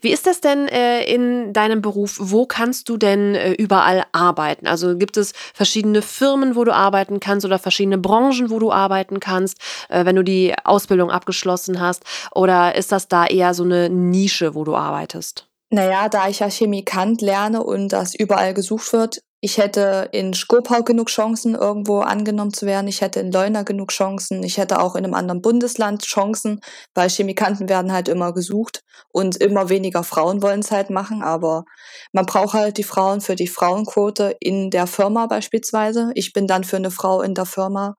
Wie 0.00 0.12
ist 0.12 0.26
das 0.26 0.40
denn 0.40 0.68
äh, 0.68 1.04
in 1.04 1.52
deinem 1.52 1.82
Beruf? 1.82 2.16
Wo 2.20 2.46
kannst 2.46 2.88
du 2.88 2.96
denn 2.96 3.34
äh, 3.34 3.52
überall 3.52 4.04
arbeiten? 4.12 4.66
Also 4.66 4.96
gibt 4.96 5.16
es 5.16 5.32
verschiedene 5.54 6.02
Firmen, 6.02 6.56
wo 6.56 6.64
du 6.64 6.74
arbeiten 6.74 7.20
kannst 7.20 7.46
oder 7.46 7.58
verschiedene 7.58 7.98
Branchen, 7.98 8.50
wo 8.50 8.58
du 8.58 8.72
arbeiten 8.72 9.20
kannst, 9.20 9.58
äh, 9.88 10.04
wenn 10.04 10.16
du 10.16 10.24
die 10.24 10.54
Ausbildung 10.64 11.10
abgeschlossen 11.10 11.80
hast? 11.80 12.04
Oder 12.34 12.74
ist 12.74 12.92
das 12.92 13.08
da 13.08 13.26
eher 13.26 13.54
so 13.54 13.64
eine 13.64 13.88
Nische, 13.88 14.54
wo 14.54 14.64
du 14.64 14.74
arbeitest? 14.74 15.46
Naja, 15.70 16.08
da 16.08 16.28
ich 16.28 16.40
ja 16.40 16.50
Chemikant 16.50 17.22
lerne 17.22 17.62
und 17.62 17.90
das 17.90 18.14
überall 18.14 18.52
gesucht 18.52 18.92
wird, 18.92 19.22
ich 19.44 19.58
hätte 19.58 20.08
in 20.12 20.34
Skopau 20.34 20.84
genug 20.84 21.08
Chancen, 21.08 21.56
irgendwo 21.56 21.98
angenommen 21.98 22.54
zu 22.54 22.64
werden. 22.64 22.86
Ich 22.86 23.00
hätte 23.00 23.18
in 23.18 23.32
Leuna 23.32 23.64
genug 23.64 23.90
Chancen. 23.90 24.44
Ich 24.44 24.56
hätte 24.56 24.80
auch 24.80 24.94
in 24.94 25.04
einem 25.04 25.14
anderen 25.14 25.42
Bundesland 25.42 26.04
Chancen, 26.04 26.60
weil 26.94 27.10
Chemikanten 27.10 27.68
werden 27.68 27.92
halt 27.92 28.06
immer 28.06 28.32
gesucht 28.32 28.84
und 29.08 29.36
immer 29.36 29.68
weniger 29.68 30.04
Frauen 30.04 30.42
wollen 30.42 30.60
es 30.60 30.70
halt 30.70 30.90
machen. 30.90 31.24
Aber 31.24 31.64
man 32.12 32.24
braucht 32.24 32.54
halt 32.54 32.78
die 32.78 32.84
Frauen 32.84 33.20
für 33.20 33.34
die 33.34 33.48
Frauenquote 33.48 34.36
in 34.38 34.70
der 34.70 34.86
Firma 34.86 35.26
beispielsweise. 35.26 36.12
Ich 36.14 36.32
bin 36.32 36.46
dann 36.46 36.62
für 36.62 36.76
eine 36.76 36.92
Frau 36.92 37.20
in 37.20 37.34
der 37.34 37.46
Firma 37.46 37.96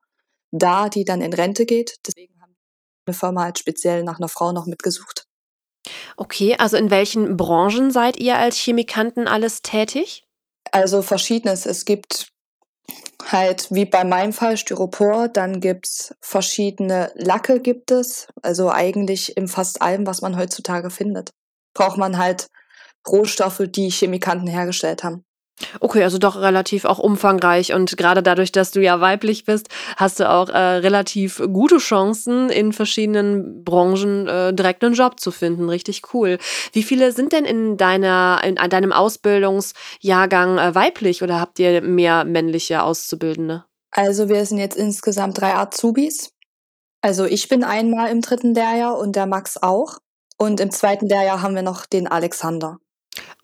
da, 0.50 0.88
die 0.88 1.04
dann 1.04 1.20
in 1.20 1.34
Rente 1.34 1.66
geht. 1.66 1.96
Deswegen 2.06 2.40
haben 2.40 2.56
eine 3.06 3.14
Firma 3.14 3.42
halt 3.42 3.58
speziell 3.58 4.02
nach 4.02 4.18
einer 4.18 4.30
Frau 4.30 4.52
noch 4.52 4.64
mitgesucht. 4.64 5.26
Okay, 6.16 6.56
also 6.56 6.78
in 6.78 6.90
welchen 6.90 7.36
Branchen 7.36 7.90
seid 7.90 8.16
ihr 8.16 8.38
als 8.38 8.56
Chemikanten 8.56 9.28
alles 9.28 9.60
tätig? 9.60 10.24
Also 10.72 11.02
verschiedenes. 11.02 11.66
Es 11.66 11.84
gibt 11.84 12.28
halt 13.30 13.68
wie 13.70 13.84
bei 13.84 14.04
meinem 14.04 14.32
Fall 14.32 14.56
Styropor, 14.56 15.28
dann 15.28 15.60
gibt's 15.60 16.14
verschiedene 16.20 17.10
Lacke 17.14 17.60
gibt 17.60 17.90
es, 17.90 18.28
also 18.42 18.70
eigentlich 18.70 19.36
in 19.36 19.48
fast 19.48 19.80
allem, 19.80 20.06
was 20.06 20.20
man 20.20 20.36
heutzutage 20.36 20.90
findet. 20.90 21.30
Braucht 21.74 21.96
man 21.96 22.18
halt 22.18 22.48
Rohstoffe, 23.08 23.62
die 23.68 23.90
Chemikanten 23.90 24.46
hergestellt 24.46 25.04
haben. 25.04 25.24
Okay, 25.80 26.02
also 26.02 26.18
doch 26.18 26.40
relativ 26.40 26.84
auch 26.84 26.98
umfangreich 26.98 27.72
und 27.72 27.96
gerade 27.96 28.22
dadurch, 28.22 28.50
dass 28.50 28.72
du 28.72 28.80
ja 28.80 29.00
weiblich 29.00 29.44
bist, 29.44 29.68
hast 29.96 30.18
du 30.18 30.28
auch 30.28 30.48
äh, 30.48 30.58
relativ 30.58 31.40
gute 31.52 31.78
Chancen, 31.78 32.50
in 32.50 32.72
verschiedenen 32.72 33.62
Branchen 33.62 34.26
äh, 34.26 34.52
direkt 34.52 34.82
einen 34.82 34.94
Job 34.94 35.20
zu 35.20 35.30
finden. 35.30 35.68
Richtig 35.68 36.02
cool. 36.12 36.38
Wie 36.72 36.82
viele 36.82 37.12
sind 37.12 37.32
denn 37.32 37.44
in 37.44 37.76
deiner, 37.76 38.40
in, 38.44 38.56
in 38.56 38.70
deinem 38.70 38.92
Ausbildungsjahrgang 38.92 40.58
äh, 40.58 40.74
weiblich 40.74 41.22
oder 41.22 41.40
habt 41.40 41.58
ihr 41.60 41.80
mehr 41.82 42.24
männliche 42.24 42.82
Auszubildende? 42.82 43.64
Also 43.92 44.28
wir 44.28 44.44
sind 44.44 44.58
jetzt 44.58 44.76
insgesamt 44.76 45.40
drei 45.40 45.54
Azubis. 45.54 46.32
Also 47.00 47.26
ich 47.26 47.48
bin 47.48 47.62
einmal 47.62 48.10
im 48.10 48.22
dritten 48.22 48.54
Lehrjahr 48.54 48.98
und 48.98 49.14
der 49.14 49.26
Max 49.26 49.56
auch. 49.62 49.98
Und 50.36 50.58
im 50.58 50.72
zweiten 50.72 51.06
Lehrjahr 51.06 51.42
haben 51.42 51.54
wir 51.54 51.62
noch 51.62 51.86
den 51.86 52.08
Alexander. 52.08 52.78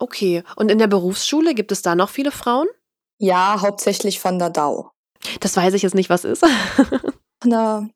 Okay. 0.01 0.43
Und 0.55 0.71
in 0.71 0.79
der 0.79 0.87
Berufsschule 0.87 1.53
gibt 1.53 1.71
es 1.71 1.83
da 1.83 1.93
noch 1.93 2.09
viele 2.09 2.31
Frauen? 2.31 2.67
Ja, 3.19 3.61
hauptsächlich 3.61 4.19
von 4.19 4.39
der 4.39 4.49
DAO. 4.49 4.89
Das 5.41 5.55
weiß 5.55 5.75
ich 5.75 5.83
jetzt 5.83 5.93
nicht, 5.93 6.09
was 6.09 6.23
ist. 6.23 6.43
Eine 7.43 7.91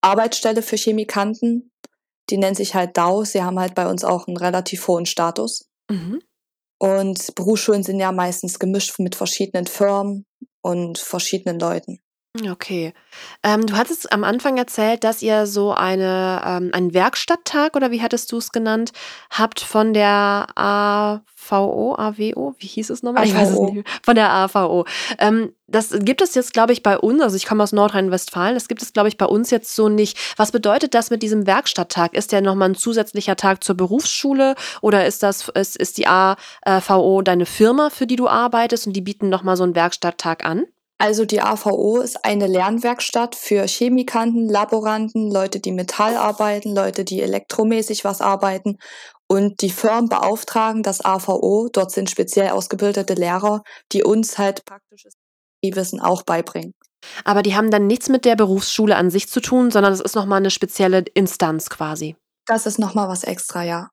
Arbeitsstelle 0.00 0.60
für 0.62 0.76
Chemikanten, 0.76 1.70
die 2.30 2.36
nennt 2.36 2.56
sich 2.56 2.74
halt 2.74 2.96
DAO. 2.96 3.24
Sie 3.24 3.44
haben 3.44 3.60
halt 3.60 3.76
bei 3.76 3.88
uns 3.88 4.02
auch 4.02 4.26
einen 4.26 4.36
relativ 4.36 4.88
hohen 4.88 5.06
Status. 5.06 5.68
Mhm. 5.88 6.20
Und 6.78 7.34
Berufsschulen 7.36 7.84
sind 7.84 8.00
ja 8.00 8.10
meistens 8.10 8.58
gemischt 8.58 8.98
mit 8.98 9.14
verschiedenen 9.14 9.68
Firmen 9.68 10.26
und 10.62 10.98
verschiedenen 10.98 11.60
Leuten. 11.60 12.00
Okay. 12.50 12.92
Ähm, 13.42 13.66
du 13.66 13.76
hattest 13.76 14.12
am 14.12 14.24
Anfang 14.24 14.56
erzählt, 14.56 15.04
dass 15.04 15.22
ihr 15.22 15.46
so 15.46 15.72
eine, 15.72 16.42
ähm, 16.44 16.70
einen 16.72 16.94
Werkstatttag 16.94 17.76
oder 17.76 17.90
wie 17.90 18.02
hattest 18.02 18.32
du 18.32 18.38
es 18.38 18.52
genannt, 18.52 18.92
habt 19.30 19.60
von 19.60 19.94
der 19.94 20.46
AVO, 20.54 21.94
AWO, 21.96 22.54
wie 22.58 22.66
hieß 22.66 22.90
es 22.90 23.02
nochmal? 23.02 23.24
Ich 23.24 23.34
weiß 23.34 23.50
es 23.50 23.58
nicht. 23.58 23.88
Von 24.02 24.14
der 24.14 24.32
AVO. 24.32 24.84
Ähm, 25.18 25.52
das 25.68 25.90
gibt 25.90 26.22
es 26.22 26.34
jetzt, 26.34 26.52
glaube 26.52 26.72
ich, 26.72 26.82
bei 26.82 26.98
uns, 26.98 27.20
also 27.22 27.36
ich 27.36 27.46
komme 27.46 27.62
aus 27.62 27.72
Nordrhein-Westfalen, 27.72 28.54
das 28.54 28.68
gibt 28.68 28.82
es, 28.82 28.92
glaube 28.92 29.08
ich, 29.08 29.16
bei 29.16 29.26
uns 29.26 29.50
jetzt 29.50 29.74
so 29.74 29.88
nicht. 29.88 30.16
Was 30.36 30.52
bedeutet 30.52 30.94
das 30.94 31.10
mit 31.10 31.22
diesem 31.22 31.46
Werkstatttag? 31.46 32.14
Ist 32.14 32.32
der 32.32 32.40
nochmal 32.40 32.70
ein 32.70 32.74
zusätzlicher 32.74 33.36
Tag 33.36 33.64
zur 33.64 33.76
Berufsschule 33.76 34.54
oder 34.80 35.06
ist 35.06 35.22
das, 35.22 35.48
ist, 35.48 35.76
ist 35.76 35.98
die 35.98 36.06
AVO 36.06 37.22
deine 37.22 37.46
Firma, 37.46 37.90
für 37.90 38.06
die 38.06 38.16
du 38.16 38.28
arbeitest 38.28 38.86
und 38.86 38.92
die 38.92 39.00
bieten 39.00 39.28
nochmal 39.28 39.56
so 39.56 39.64
einen 39.64 39.74
Werkstatttag 39.74 40.44
an? 40.44 40.66
Also 40.98 41.26
die 41.26 41.42
AVO 41.42 41.98
ist 41.98 42.24
eine 42.24 42.46
Lernwerkstatt 42.46 43.34
für 43.34 43.66
Chemikanten, 43.66 44.48
Laboranten, 44.48 45.30
Leute, 45.30 45.60
die 45.60 45.72
Metall 45.72 46.16
arbeiten, 46.16 46.74
Leute, 46.74 47.04
die 47.04 47.20
elektromäßig 47.20 48.04
was 48.04 48.20
arbeiten. 48.22 48.78
Und 49.28 49.60
die 49.60 49.70
Firmen 49.70 50.08
beauftragen 50.08 50.82
das 50.82 51.04
AVO. 51.04 51.68
Dort 51.72 51.90
sind 51.90 52.08
speziell 52.08 52.50
ausgebildete 52.50 53.14
Lehrer, 53.14 53.62
die 53.92 54.04
uns 54.04 54.38
halt 54.38 54.64
praktisches 54.64 55.14
Wissen 55.62 56.00
auch 56.00 56.22
beibringen. 56.22 56.74
Aber 57.24 57.42
die 57.42 57.56
haben 57.56 57.72
dann 57.72 57.88
nichts 57.88 58.08
mit 58.08 58.24
der 58.24 58.36
Berufsschule 58.36 58.94
an 58.94 59.10
sich 59.10 59.28
zu 59.28 59.40
tun, 59.40 59.72
sondern 59.72 59.92
es 59.92 60.00
ist 60.00 60.14
nochmal 60.14 60.38
eine 60.38 60.50
spezielle 60.50 61.04
Instanz 61.14 61.68
quasi. 61.70 62.14
Das 62.46 62.66
ist 62.66 62.78
nochmal 62.78 63.08
was 63.08 63.24
extra, 63.24 63.64
ja. 63.64 63.90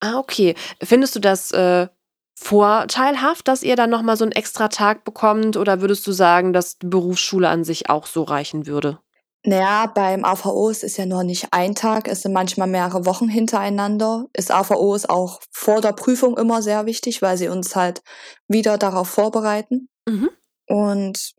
Ah, 0.00 0.18
okay. 0.18 0.54
Findest 0.82 1.14
du 1.14 1.20
das 1.20 1.50
äh, 1.52 1.88
vorteilhaft, 2.34 3.48
dass 3.48 3.62
ihr 3.62 3.76
dann 3.76 3.90
nochmal 3.90 4.16
so 4.16 4.24
einen 4.24 4.32
extra 4.32 4.68
Tag 4.68 5.04
bekommt? 5.04 5.56
Oder 5.56 5.80
würdest 5.80 6.06
du 6.06 6.12
sagen, 6.12 6.52
dass 6.52 6.78
die 6.78 6.86
Berufsschule 6.86 7.48
an 7.48 7.64
sich 7.64 7.88
auch 7.88 8.06
so 8.06 8.22
reichen 8.22 8.66
würde? 8.66 8.98
Naja, 9.46 9.86
beim 9.94 10.24
AVO 10.24 10.70
ist 10.70 10.84
es 10.84 10.96
ja 10.96 11.04
nur 11.04 11.22
nicht 11.22 11.48
ein 11.50 11.74
Tag, 11.74 12.08
es 12.08 12.22
sind 12.22 12.32
manchmal 12.32 12.66
mehrere 12.66 13.04
Wochen 13.04 13.28
hintereinander. 13.28 14.24
Das 14.32 14.50
AVO 14.50 14.94
ist 14.94 15.10
auch 15.10 15.40
vor 15.50 15.82
der 15.82 15.92
Prüfung 15.92 16.38
immer 16.38 16.62
sehr 16.62 16.86
wichtig, 16.86 17.20
weil 17.20 17.36
sie 17.36 17.48
uns 17.48 17.76
halt 17.76 18.00
wieder 18.48 18.78
darauf 18.78 19.08
vorbereiten. 19.08 19.88
Mhm. 20.08 20.30
Und 20.66 21.34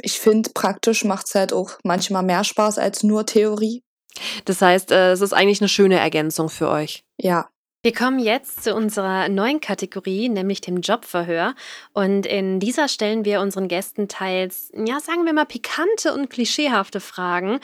ich 0.00 0.18
finde, 0.18 0.50
praktisch 0.52 1.04
macht 1.04 1.28
es 1.28 1.36
halt 1.36 1.52
auch 1.52 1.78
manchmal 1.84 2.24
mehr 2.24 2.42
Spaß 2.42 2.78
als 2.78 3.04
nur 3.04 3.24
Theorie. 3.24 3.84
Das 4.44 4.60
heißt, 4.60 4.90
äh, 4.90 5.12
es 5.12 5.20
ist 5.20 5.32
eigentlich 5.32 5.60
eine 5.60 5.68
schöne 5.68 5.98
Ergänzung 5.98 6.48
für 6.48 6.68
euch. 6.68 7.04
Ja, 7.18 7.48
wir 7.84 7.92
kommen 7.92 8.18
jetzt 8.18 8.64
zu 8.64 8.74
unserer 8.74 9.28
neuen 9.28 9.60
Kategorie, 9.60 10.30
nämlich 10.30 10.62
dem 10.62 10.80
Jobverhör. 10.80 11.54
Und 11.92 12.24
in 12.24 12.58
dieser 12.58 12.88
stellen 12.88 13.26
wir 13.26 13.42
unseren 13.42 13.68
Gästen 13.68 14.08
teils, 14.08 14.70
ja, 14.74 15.00
sagen 15.00 15.26
wir 15.26 15.34
mal, 15.34 15.44
pikante 15.44 16.14
und 16.14 16.30
klischeehafte 16.30 17.00
Fragen. 17.00 17.60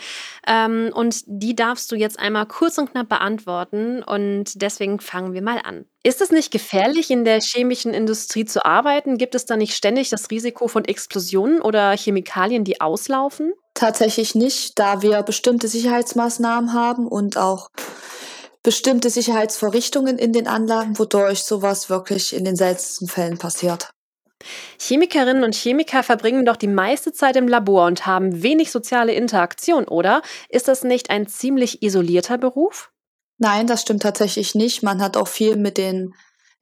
Ähm, 0.47 0.91
und 0.93 1.23
die 1.25 1.57
darfst 1.57 1.91
du 1.91 1.97
jetzt 1.97 2.19
einmal 2.19 2.45
kurz 2.45 2.77
und 2.77 2.93
knapp 2.93 3.09
beantworten. 3.09 4.03
Und 4.03 4.61
deswegen 4.61 5.01
fangen 5.01 5.33
wir 5.33 5.41
mal 5.41 5.59
an. 5.65 5.87
Ist 6.03 6.21
es 6.21 6.31
nicht 6.31 6.51
gefährlich, 6.51 7.11
in 7.11 7.25
der 7.25 7.41
chemischen 7.41 7.95
Industrie 7.95 8.45
zu 8.45 8.63
arbeiten? 8.67 9.17
Gibt 9.17 9.35
es 9.35 9.47
da 9.47 9.57
nicht 9.57 9.75
ständig 9.75 10.11
das 10.11 10.31
Risiko 10.31 10.69
von 10.69 10.85
Explosionen 10.85 11.63
oder 11.63 11.97
Chemikalien, 11.97 12.65
die 12.65 12.83
auslaufen? 12.83 13.55
Tatsächlich 13.73 14.35
nicht, 14.35 14.79
da 14.79 15.01
wir 15.01 15.23
bestimmte 15.23 15.67
Sicherheitsmaßnahmen 15.67 16.75
haben 16.75 17.07
und 17.07 17.39
auch 17.39 17.71
bestimmte 18.63 19.11
Sicherheitsvorrichtungen 19.11 20.19
in 20.19 20.33
den 20.33 20.47
Anlagen, 20.47 20.99
wodurch 20.99 21.45
sowas 21.45 21.89
wirklich 21.89 22.35
in 22.35 22.45
den 22.45 22.57
seltensten 22.57 23.09
Fällen 23.09 23.39
passiert. 23.39 23.91
Chemikerinnen 24.79 25.45
und 25.45 25.55
Chemiker 25.55 26.03
verbringen 26.03 26.45
doch 26.45 26.57
die 26.57 26.67
meiste 26.67 27.13
Zeit 27.13 27.37
im 27.37 27.49
Labor 27.49 27.87
und 27.87 28.07
haben 28.07 28.43
wenig 28.43 28.71
soziale 28.71 29.13
Interaktion, 29.13 29.85
oder? 29.87 30.23
Ist 30.49 30.69
das 30.69 30.83
nicht 30.83 31.11
ein 31.11 31.27
ziemlich 31.27 31.83
isolierter 31.83 32.39
Beruf? 32.39 32.91
Nein, 33.39 33.67
das 33.67 33.83
stimmt 33.83 34.03
tatsächlich 34.03 34.55
nicht. 34.55 34.83
Man 34.83 35.03
hat 35.03 35.17
auch 35.17 35.29
viel 35.29 35.57
mit 35.57 35.79
den 35.79 36.15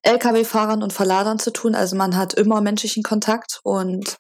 Lkw-Fahrern 0.03 0.83
und 0.83 0.93
Verladern 0.93 1.39
zu 1.39 1.53
tun. 1.53 1.75
Also 1.75 1.97
man 1.97 2.17
hat 2.17 2.35
immer 2.35 2.61
menschlichen 2.61 3.03
Kontakt 3.03 3.61
und 3.63 4.17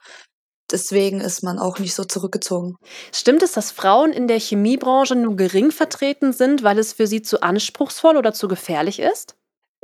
deswegen 0.71 1.21
ist 1.21 1.43
man 1.43 1.59
auch 1.59 1.79
nicht 1.79 1.95
so 1.95 2.05
zurückgezogen. 2.05 2.77
Stimmt 3.13 3.43
es, 3.43 3.53
dass 3.53 3.71
Frauen 3.71 4.13
in 4.13 4.29
der 4.29 4.39
Chemiebranche 4.39 5.17
nur 5.17 5.37
gering 5.37 5.71
vertreten 5.71 6.33
sind, 6.33 6.63
weil 6.63 6.79
es 6.79 6.93
für 6.93 7.07
sie 7.07 7.23
zu 7.23 7.43
anspruchsvoll 7.43 8.17
oder 8.17 8.33
zu 8.33 8.49
gefährlich 8.49 8.99
ist? 8.99 9.37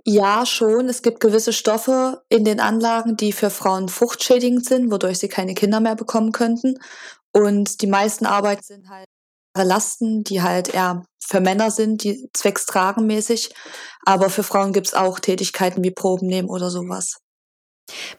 Ja, 0.06 0.44
schon. 0.44 0.88
Es 0.88 1.02
gibt 1.02 1.20
gewisse 1.20 1.52
Stoffe 1.52 2.22
in 2.28 2.44
den 2.44 2.60
Anlagen, 2.60 3.16
die 3.16 3.32
für 3.32 3.48
Frauen 3.50 3.88
fruchtschädigend 3.88 4.66
sind, 4.66 4.90
wodurch 4.90 5.18
sie 5.18 5.28
keine 5.28 5.54
Kinder 5.54 5.80
mehr 5.80 5.96
bekommen 5.96 6.32
könnten. 6.32 6.78
Und 7.32 7.80
die 7.80 7.86
meisten 7.86 8.26
Arbeiten 8.26 8.62
sind 8.62 8.88
halt 8.88 9.06
Lasten, 9.56 10.24
die 10.24 10.42
halt 10.42 10.68
eher 10.74 11.04
für 11.20 11.40
Männer 11.40 11.70
sind, 11.70 12.02
die 12.04 12.28
zweckstragenmäßig. 12.32 13.54
Aber 14.04 14.28
für 14.30 14.42
Frauen 14.42 14.72
gibt's 14.72 14.94
auch 14.94 15.20
Tätigkeiten 15.20 15.82
wie 15.82 15.90
Proben 15.90 16.26
nehmen 16.26 16.50
oder 16.50 16.70
sowas. 16.70 17.18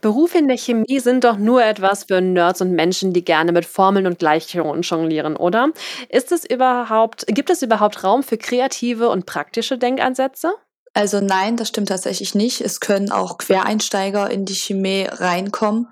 Berufe 0.01 0.37
in 0.37 0.47
der 0.47 0.57
Chemie 0.57 0.99
sind 0.99 1.23
doch 1.23 1.37
nur 1.37 1.63
etwas 1.63 2.03
für 2.05 2.21
Nerds 2.21 2.61
und 2.61 2.71
Menschen, 2.71 3.13
die 3.13 3.25
gerne 3.25 3.51
mit 3.51 3.65
Formeln 3.65 4.05
und 4.05 4.19
Gleichungen 4.19 4.81
jonglieren, 4.81 5.35
oder? 5.35 5.69
Ist 6.09 6.31
es 6.31 6.45
überhaupt, 6.45 7.25
gibt 7.27 7.49
es 7.49 7.61
überhaupt 7.61 8.03
Raum 8.03 8.23
für 8.23 8.37
kreative 8.37 9.09
und 9.09 9.25
praktische 9.25 9.77
Denkansätze? 9.77 10.53
Also 10.93 11.19
nein, 11.19 11.57
das 11.57 11.67
stimmt 11.67 11.89
tatsächlich 11.89 12.35
nicht. 12.35 12.61
Es 12.61 12.79
können 12.79 13.11
auch 13.11 13.37
Quereinsteiger 13.37 14.29
in 14.29 14.45
die 14.45 14.55
Chemie 14.55 15.07
reinkommen. 15.09 15.87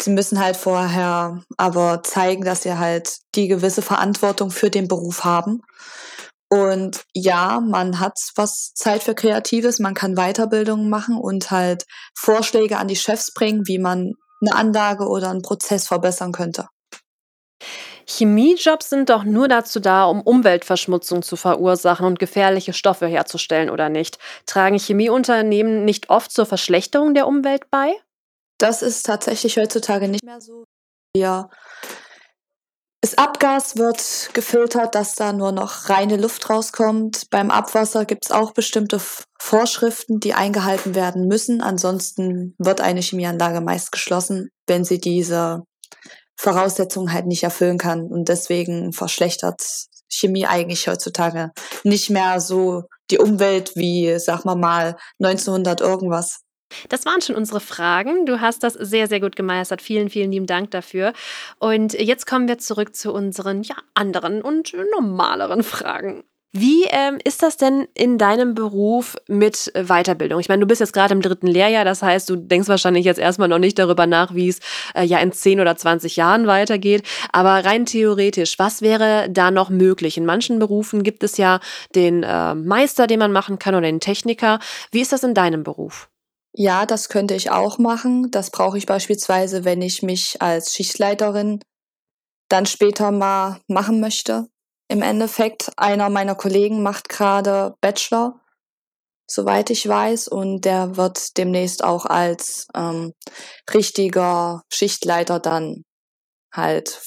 Sie 0.00 0.10
müssen 0.10 0.38
halt 0.38 0.56
vorher 0.56 1.42
aber 1.56 2.02
zeigen, 2.04 2.44
dass 2.44 2.62
sie 2.62 2.78
halt 2.78 3.18
die 3.34 3.48
gewisse 3.48 3.82
Verantwortung 3.82 4.52
für 4.52 4.70
den 4.70 4.86
Beruf 4.86 5.24
haben. 5.24 5.62
Und 6.50 7.04
ja, 7.12 7.60
man 7.60 8.00
hat 8.00 8.18
was 8.34 8.72
Zeit 8.74 9.02
für 9.02 9.14
Kreatives, 9.14 9.80
man 9.80 9.94
kann 9.94 10.14
Weiterbildungen 10.14 10.88
machen 10.88 11.18
und 11.18 11.50
halt 11.50 11.84
Vorschläge 12.14 12.78
an 12.78 12.88
die 12.88 12.96
Chefs 12.96 13.34
bringen, 13.34 13.66
wie 13.66 13.78
man 13.78 14.14
eine 14.40 14.54
Anlage 14.54 15.08
oder 15.08 15.30
einen 15.30 15.42
Prozess 15.42 15.86
verbessern 15.86 16.32
könnte. 16.32 16.68
Chemiejobs 18.06 18.88
sind 18.88 19.10
doch 19.10 19.24
nur 19.24 19.48
dazu 19.48 19.80
da, 19.80 20.04
um 20.04 20.22
Umweltverschmutzung 20.22 21.22
zu 21.22 21.36
verursachen 21.36 22.06
und 22.06 22.18
gefährliche 22.18 22.72
Stoffe 22.72 23.06
herzustellen, 23.06 23.68
oder 23.68 23.90
nicht? 23.90 24.18
Tragen 24.46 24.78
Chemieunternehmen 24.78 25.84
nicht 25.84 26.08
oft 26.08 26.32
zur 26.32 26.46
Verschlechterung 26.46 27.12
der 27.12 27.26
Umwelt 27.26 27.70
bei? 27.70 27.92
Das 28.56 28.80
ist 28.80 29.04
tatsächlich 29.04 29.58
heutzutage 29.58 30.08
nicht 30.08 30.24
mehr 30.24 30.40
so. 30.40 30.64
Ja, 31.14 31.50
das 33.00 33.16
Abgas 33.16 33.76
wird 33.76 34.30
gefiltert, 34.32 34.94
dass 34.94 35.14
da 35.14 35.32
nur 35.32 35.52
noch 35.52 35.88
reine 35.88 36.16
Luft 36.16 36.50
rauskommt. 36.50 37.30
Beim 37.30 37.50
Abwasser 37.50 38.04
gibt 38.04 38.26
es 38.26 38.32
auch 38.32 38.52
bestimmte 38.52 39.00
Vorschriften, 39.38 40.18
die 40.18 40.34
eingehalten 40.34 40.96
werden 40.96 41.28
müssen. 41.28 41.60
Ansonsten 41.60 42.56
wird 42.58 42.80
eine 42.80 43.00
Chemieanlage 43.00 43.60
meist 43.60 43.92
geschlossen, 43.92 44.50
wenn 44.66 44.84
sie 44.84 44.98
diese 44.98 45.62
Voraussetzungen 46.36 47.12
halt 47.12 47.26
nicht 47.26 47.44
erfüllen 47.44 47.78
kann. 47.78 48.08
Und 48.08 48.28
deswegen 48.28 48.92
verschlechtert 48.92 49.62
Chemie 50.10 50.46
eigentlich 50.46 50.88
heutzutage 50.88 51.52
nicht 51.84 52.10
mehr 52.10 52.40
so 52.40 52.82
die 53.10 53.18
Umwelt 53.18 53.76
wie, 53.76 54.18
sag 54.18 54.44
mal 54.44 54.56
mal, 54.56 54.96
1900 55.22 55.80
irgendwas. 55.80 56.40
Das 56.88 57.06
waren 57.06 57.20
schon 57.20 57.36
unsere 57.36 57.60
Fragen. 57.60 58.26
Du 58.26 58.40
hast 58.40 58.62
das 58.62 58.74
sehr, 58.74 59.06
sehr 59.06 59.20
gut 59.20 59.36
gemeistert. 59.36 59.82
Vielen, 59.82 60.10
vielen 60.10 60.32
lieben 60.32 60.46
Dank 60.46 60.70
dafür. 60.70 61.12
Und 61.58 61.94
jetzt 61.94 62.26
kommen 62.26 62.48
wir 62.48 62.58
zurück 62.58 62.94
zu 62.94 63.12
unseren 63.12 63.62
ja, 63.62 63.76
anderen 63.94 64.42
und 64.42 64.74
normaleren 64.92 65.62
Fragen. 65.62 66.24
Wie 66.52 66.84
ähm, 66.84 67.18
ist 67.24 67.42
das 67.42 67.58
denn 67.58 67.86
in 67.92 68.16
deinem 68.16 68.54
Beruf 68.54 69.16
mit 69.28 69.70
Weiterbildung? 69.74 70.40
Ich 70.40 70.48
meine, 70.48 70.60
du 70.60 70.66
bist 70.66 70.80
jetzt 70.80 70.94
gerade 70.94 71.12
im 71.12 71.20
dritten 71.20 71.46
Lehrjahr, 71.46 71.84
das 71.84 72.02
heißt, 72.02 72.30
du 72.30 72.36
denkst 72.36 72.68
wahrscheinlich 72.68 73.04
jetzt 73.04 73.18
erstmal 73.18 73.48
noch 73.48 73.58
nicht 73.58 73.78
darüber 73.78 74.06
nach, 74.06 74.34
wie 74.34 74.48
es 74.48 74.60
äh, 74.94 75.04
ja 75.04 75.18
in 75.18 75.30
10 75.30 75.60
oder 75.60 75.76
20 75.76 76.16
Jahren 76.16 76.46
weitergeht. 76.46 77.02
Aber 77.32 77.66
rein 77.66 77.84
theoretisch, 77.84 78.58
was 78.58 78.80
wäre 78.80 79.28
da 79.30 79.50
noch 79.50 79.68
möglich? 79.68 80.16
In 80.16 80.24
manchen 80.24 80.58
Berufen 80.58 81.02
gibt 81.02 81.22
es 81.22 81.36
ja 81.36 81.60
den 81.94 82.22
äh, 82.22 82.54
Meister, 82.54 83.06
den 83.06 83.18
man 83.18 83.30
machen 83.30 83.58
kann 83.58 83.74
oder 83.74 83.86
den 83.86 84.00
Techniker. 84.00 84.58
Wie 84.90 85.02
ist 85.02 85.12
das 85.12 85.22
in 85.22 85.34
deinem 85.34 85.64
Beruf? 85.64 86.08
Ja, 86.54 86.86
das 86.86 87.08
könnte 87.08 87.34
ich 87.34 87.50
auch 87.50 87.78
machen. 87.78 88.30
Das 88.30 88.50
brauche 88.50 88.78
ich 88.78 88.86
beispielsweise, 88.86 89.64
wenn 89.64 89.82
ich 89.82 90.02
mich 90.02 90.40
als 90.42 90.74
Schichtleiterin 90.74 91.60
dann 92.48 92.66
später 92.66 93.10
mal 93.12 93.60
machen 93.68 94.00
möchte. 94.00 94.48
Im 94.88 95.02
Endeffekt, 95.02 95.70
einer 95.76 96.08
meiner 96.10 96.34
Kollegen 96.34 96.82
macht 96.82 97.08
gerade 97.10 97.74
Bachelor, 97.82 98.40
soweit 99.30 99.70
ich 99.70 99.86
weiß, 99.86 100.28
und 100.28 100.64
der 100.64 100.96
wird 100.96 101.36
demnächst 101.36 101.84
auch 101.84 102.06
als 102.06 102.66
ähm, 102.74 103.12
richtiger 103.72 104.62
Schichtleiter 104.72 105.40
dann 105.40 105.84
halt 106.54 107.02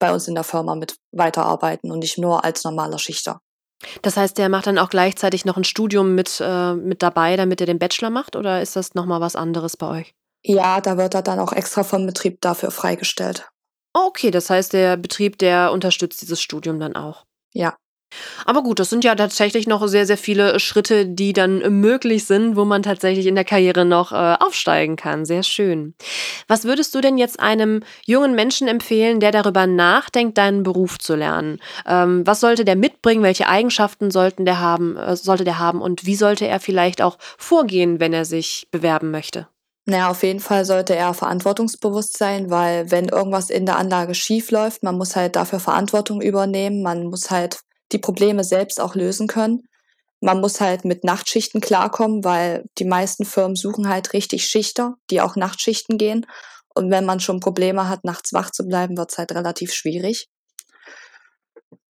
bei 0.00 0.12
uns 0.12 0.28
in 0.28 0.34
der 0.34 0.44
Firma 0.44 0.76
mit 0.76 0.96
weiterarbeiten 1.12 1.90
und 1.92 2.00
nicht 2.00 2.18
nur 2.18 2.44
als 2.44 2.64
normaler 2.64 2.98
Schichter. 2.98 3.40
Das 4.02 4.16
heißt, 4.16 4.38
der 4.38 4.48
macht 4.48 4.66
dann 4.66 4.78
auch 4.78 4.88
gleichzeitig 4.88 5.44
noch 5.44 5.56
ein 5.56 5.64
Studium 5.64 6.14
mit, 6.14 6.40
äh, 6.40 6.74
mit 6.74 7.02
dabei, 7.02 7.36
damit 7.36 7.60
er 7.60 7.66
den 7.66 7.78
Bachelor 7.78 8.10
macht, 8.10 8.36
oder 8.36 8.62
ist 8.62 8.76
das 8.76 8.94
nochmal 8.94 9.20
was 9.20 9.36
anderes 9.36 9.76
bei 9.76 9.88
euch? 9.88 10.14
Ja, 10.42 10.80
da 10.80 10.98
wird 10.98 11.14
er 11.14 11.22
dann 11.22 11.40
auch 11.40 11.52
extra 11.52 11.84
vom 11.84 12.06
Betrieb 12.06 12.40
dafür 12.40 12.70
freigestellt. 12.70 13.48
Okay, 13.94 14.30
das 14.30 14.50
heißt, 14.50 14.72
der 14.72 14.96
Betrieb, 14.96 15.38
der 15.38 15.72
unterstützt 15.72 16.20
dieses 16.20 16.40
Studium 16.40 16.80
dann 16.80 16.96
auch. 16.96 17.24
Ja. 17.52 17.76
Aber 18.44 18.62
gut, 18.62 18.78
das 18.78 18.90
sind 18.90 19.04
ja 19.04 19.14
tatsächlich 19.14 19.66
noch 19.66 19.86
sehr, 19.86 20.06
sehr 20.06 20.18
viele 20.18 20.60
Schritte, 20.60 21.06
die 21.06 21.32
dann 21.32 21.58
möglich 21.80 22.24
sind, 22.24 22.56
wo 22.56 22.64
man 22.64 22.82
tatsächlich 22.82 23.26
in 23.26 23.34
der 23.34 23.44
Karriere 23.44 23.84
noch 23.84 24.12
äh, 24.12 24.36
aufsteigen 24.38 24.96
kann. 24.96 25.24
Sehr 25.24 25.42
schön. 25.42 25.94
Was 26.48 26.64
würdest 26.64 26.94
du 26.94 27.00
denn 27.00 27.18
jetzt 27.18 27.40
einem 27.40 27.82
jungen 28.06 28.34
Menschen 28.34 28.68
empfehlen, 28.68 29.20
der 29.20 29.32
darüber 29.32 29.66
nachdenkt, 29.66 30.38
deinen 30.38 30.62
Beruf 30.62 30.98
zu 30.98 31.14
lernen? 31.14 31.60
Ähm, 31.86 32.26
was 32.26 32.40
sollte 32.40 32.64
der 32.64 32.76
mitbringen? 32.76 33.22
Welche 33.22 33.48
Eigenschaften 33.48 34.10
sollten 34.10 34.44
der 34.44 34.60
haben, 34.60 34.96
äh, 34.96 35.16
sollte 35.16 35.44
der 35.44 35.58
haben? 35.58 35.80
Und 35.80 36.06
wie 36.06 36.16
sollte 36.16 36.46
er 36.46 36.60
vielleicht 36.60 37.02
auch 37.02 37.18
vorgehen, 37.38 38.00
wenn 38.00 38.12
er 38.12 38.24
sich 38.24 38.68
bewerben 38.70 39.10
möchte? 39.10 39.48
Naja, 39.86 40.10
auf 40.10 40.22
jeden 40.22 40.40
Fall 40.40 40.64
sollte 40.64 40.96
er 40.96 41.12
verantwortungsbewusst 41.12 42.16
sein, 42.16 42.48
weil 42.50 42.90
wenn 42.90 43.08
irgendwas 43.08 43.50
in 43.50 43.66
der 43.66 43.76
Anlage 43.76 44.14
schief 44.14 44.50
läuft, 44.50 44.82
man 44.82 44.96
muss 44.96 45.14
halt 45.14 45.36
dafür 45.36 45.60
Verantwortung 45.60 46.22
übernehmen, 46.22 46.82
man 46.82 47.04
muss 47.04 47.30
halt 47.30 47.60
die 47.92 47.98
Probleme 47.98 48.44
selbst 48.44 48.80
auch 48.80 48.94
lösen 48.94 49.26
können. 49.26 49.62
Man 50.20 50.40
muss 50.40 50.60
halt 50.60 50.84
mit 50.84 51.04
Nachtschichten 51.04 51.60
klarkommen, 51.60 52.24
weil 52.24 52.64
die 52.78 52.86
meisten 52.86 53.24
Firmen 53.24 53.56
suchen 53.56 53.88
halt 53.88 54.12
richtig 54.12 54.46
Schichter, 54.46 54.94
die 55.10 55.20
auch 55.20 55.36
Nachtschichten 55.36 55.98
gehen. 55.98 56.26
Und 56.74 56.90
wenn 56.90 57.04
man 57.04 57.20
schon 57.20 57.40
Probleme 57.40 57.88
hat, 57.88 58.04
nachts 58.04 58.32
wach 58.32 58.50
zu 58.50 58.64
bleiben, 58.64 58.96
wird 58.96 59.12
es 59.12 59.18
halt 59.18 59.32
relativ 59.32 59.72
schwierig. 59.72 60.28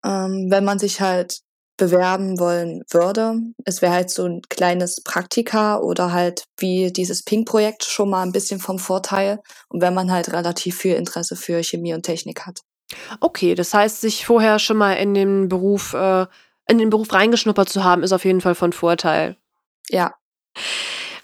Ähm, 0.04 0.48
wenn 0.50 0.64
man 0.64 0.78
sich 0.78 1.00
halt 1.00 1.40
bewerben 1.76 2.38
wollen 2.38 2.82
würde, 2.90 3.36
es 3.64 3.82
wäre 3.82 3.92
halt 3.92 4.10
so 4.10 4.26
ein 4.26 4.42
kleines 4.48 5.02
Praktika 5.02 5.78
oder 5.78 6.12
halt 6.12 6.44
wie 6.58 6.92
dieses 6.92 7.22
Pink-Projekt 7.24 7.84
schon 7.84 8.10
mal 8.10 8.22
ein 8.22 8.32
bisschen 8.32 8.60
vom 8.60 8.78
Vorteil. 8.78 9.40
Und 9.68 9.80
wenn 9.80 9.94
man 9.94 10.12
halt 10.12 10.32
relativ 10.32 10.76
viel 10.76 10.94
Interesse 10.94 11.36
für 11.36 11.62
Chemie 11.62 11.94
und 11.94 12.02
Technik 12.02 12.46
hat. 12.46 12.60
Okay, 13.20 13.54
das 13.54 13.74
heißt, 13.74 14.00
sich 14.00 14.26
vorher 14.26 14.58
schon 14.58 14.76
mal 14.76 14.94
in 14.94 15.14
den 15.14 15.48
Beruf, 15.48 15.94
äh, 15.94 16.26
in 16.68 16.78
den 16.78 16.90
Beruf 16.90 17.12
reingeschnuppert 17.12 17.68
zu 17.68 17.84
haben, 17.84 18.02
ist 18.02 18.12
auf 18.12 18.24
jeden 18.24 18.40
Fall 18.40 18.54
von 18.54 18.72
Vorteil. 18.72 19.36
Ja. 19.90 20.14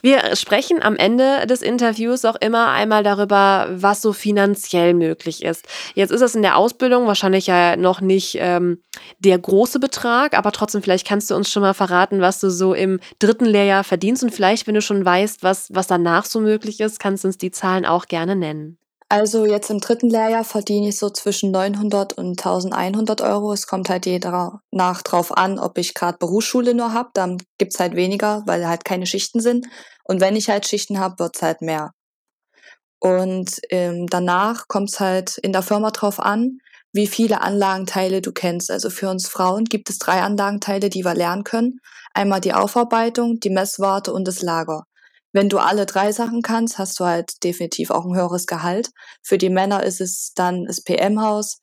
Wir 0.03 0.35
sprechen 0.35 0.83
am 0.83 0.97
Ende 0.97 1.47
des 1.47 1.61
Interviews 1.61 2.25
auch 2.25 2.37
immer 2.37 2.69
einmal 2.69 3.03
darüber, 3.03 3.69
was 3.71 4.01
so 4.01 4.15
finanziell 4.15 4.95
möglich 4.95 5.45
ist. 5.45 5.67
Jetzt 5.95 6.11
ist 6.11 6.23
es 6.23 6.35
in 6.35 6.41
der 6.41 6.57
Ausbildung 6.57 7.07
wahrscheinlich 7.07 7.47
ja 7.47 7.77
noch 7.77 8.01
nicht 8.01 8.39
ähm, 8.41 8.83
der 9.19 9.39
große 9.39 9.79
Betrag, 9.79 10.37
aber 10.37 10.53
trotzdem, 10.53 10.83
vielleicht 10.83 11.07
kannst 11.07 11.31
du 11.31 11.35
uns 11.35 11.51
schon 11.51 11.63
mal 11.63 11.75
verraten, 11.75 12.23
was 12.23 12.41
du 12.41 12.51
so 12.51 12.73
im 12.73 12.99
dritten 13.19 13.45
Lehrjahr 13.45 13.85
verdienst 13.85 14.23
und 14.23 14.35
vielleicht, 14.35 14.67
wenn 14.67 14.75
du 14.75 14.83
schon 14.83 15.05
weißt, 15.05 15.43
was, 15.43 15.69
was 15.75 15.87
danach 15.87 16.25
so 16.25 16.41
möglich 16.41 16.81
ist, 16.81 16.99
kannst 16.99 17.25
du 17.25 17.29
uns 17.29 17.37
die 17.37 17.51
Zahlen 17.51 17.85
auch 17.85 18.07
gerne 18.07 18.37
nennen. 18.37 18.80
Also 19.13 19.45
jetzt 19.45 19.71
im 19.71 19.81
dritten 19.81 20.09
Lehrjahr 20.09 20.45
verdiene 20.45 20.91
ich 20.91 20.97
so 20.97 21.11
zwischen 21.11 21.51
900 21.51 22.13
und 22.13 22.39
1100 22.39 23.21
Euro. 23.23 23.53
Es 23.53 23.67
kommt 23.67 23.89
halt 23.89 24.07
jeder 24.07 24.61
nach 24.71 25.03
drauf 25.03 25.37
an, 25.37 25.59
ob 25.59 25.79
ich 25.79 25.95
gerade 25.95 26.17
Berufsschule 26.19 26.75
nur 26.75 26.93
habe. 26.93 27.11
Dann 27.15 27.39
gibt's 27.59 27.81
halt 27.81 27.97
weniger, 27.97 28.45
weil 28.47 28.69
halt 28.69 28.85
keine 28.85 29.07
Schichten 29.07 29.41
sind. 29.41 29.67
Und 30.05 30.21
wenn 30.21 30.37
ich 30.37 30.49
halt 30.49 30.69
Schichten 30.69 31.01
habe, 31.01 31.19
wird's 31.19 31.43
halt 31.43 31.61
mehr. 31.61 31.91
Und 33.01 33.61
ähm, 33.71 34.07
danach 34.07 34.69
kommt's 34.69 35.01
halt 35.01 35.39
in 35.39 35.53
der 35.53 35.63
Firma 35.63 35.91
drauf 35.91 36.21
an, 36.21 36.59
wie 36.93 37.09
viele 37.09 37.41
Anlagenteile 37.41 38.23
du 38.23 38.31
kennst. 38.31 38.71
Also 38.71 38.91
für 38.91 39.11
uns 39.11 39.29
Frauen 39.29 39.65
gibt 39.65 39.91
es 39.91 39.99
drei 39.99 40.21
Anlagenteile, 40.21 40.89
die 40.89 41.05
wir 41.05 41.15
lernen 41.15 41.43
können. 41.43 41.81
Einmal 42.15 42.41
die 42.41 42.55
Aufarbeitung, 42.55 43.41
die 43.41 43.51
Messwarte 43.51 44.13
und 44.13 44.29
das 44.29 44.41
Lager. 44.41 44.85
Wenn 45.33 45.49
du 45.49 45.59
alle 45.59 45.87
drei 45.87 46.13
Sachen 46.13 46.43
kannst, 46.43 46.79
hast 46.79 46.99
du 46.99 47.05
halt 47.05 47.45
definitiv 47.45 47.91
auch 47.91 48.05
ein 48.05 48.17
höheres 48.17 48.47
Gehalt. 48.47 48.91
Für 49.23 49.39
die 49.39 49.51
Männer 49.51 49.83
ist 49.85 50.01
es 50.01 50.33
dann 50.35 50.65
das 50.65 50.83
PM-Haus, 50.83 51.61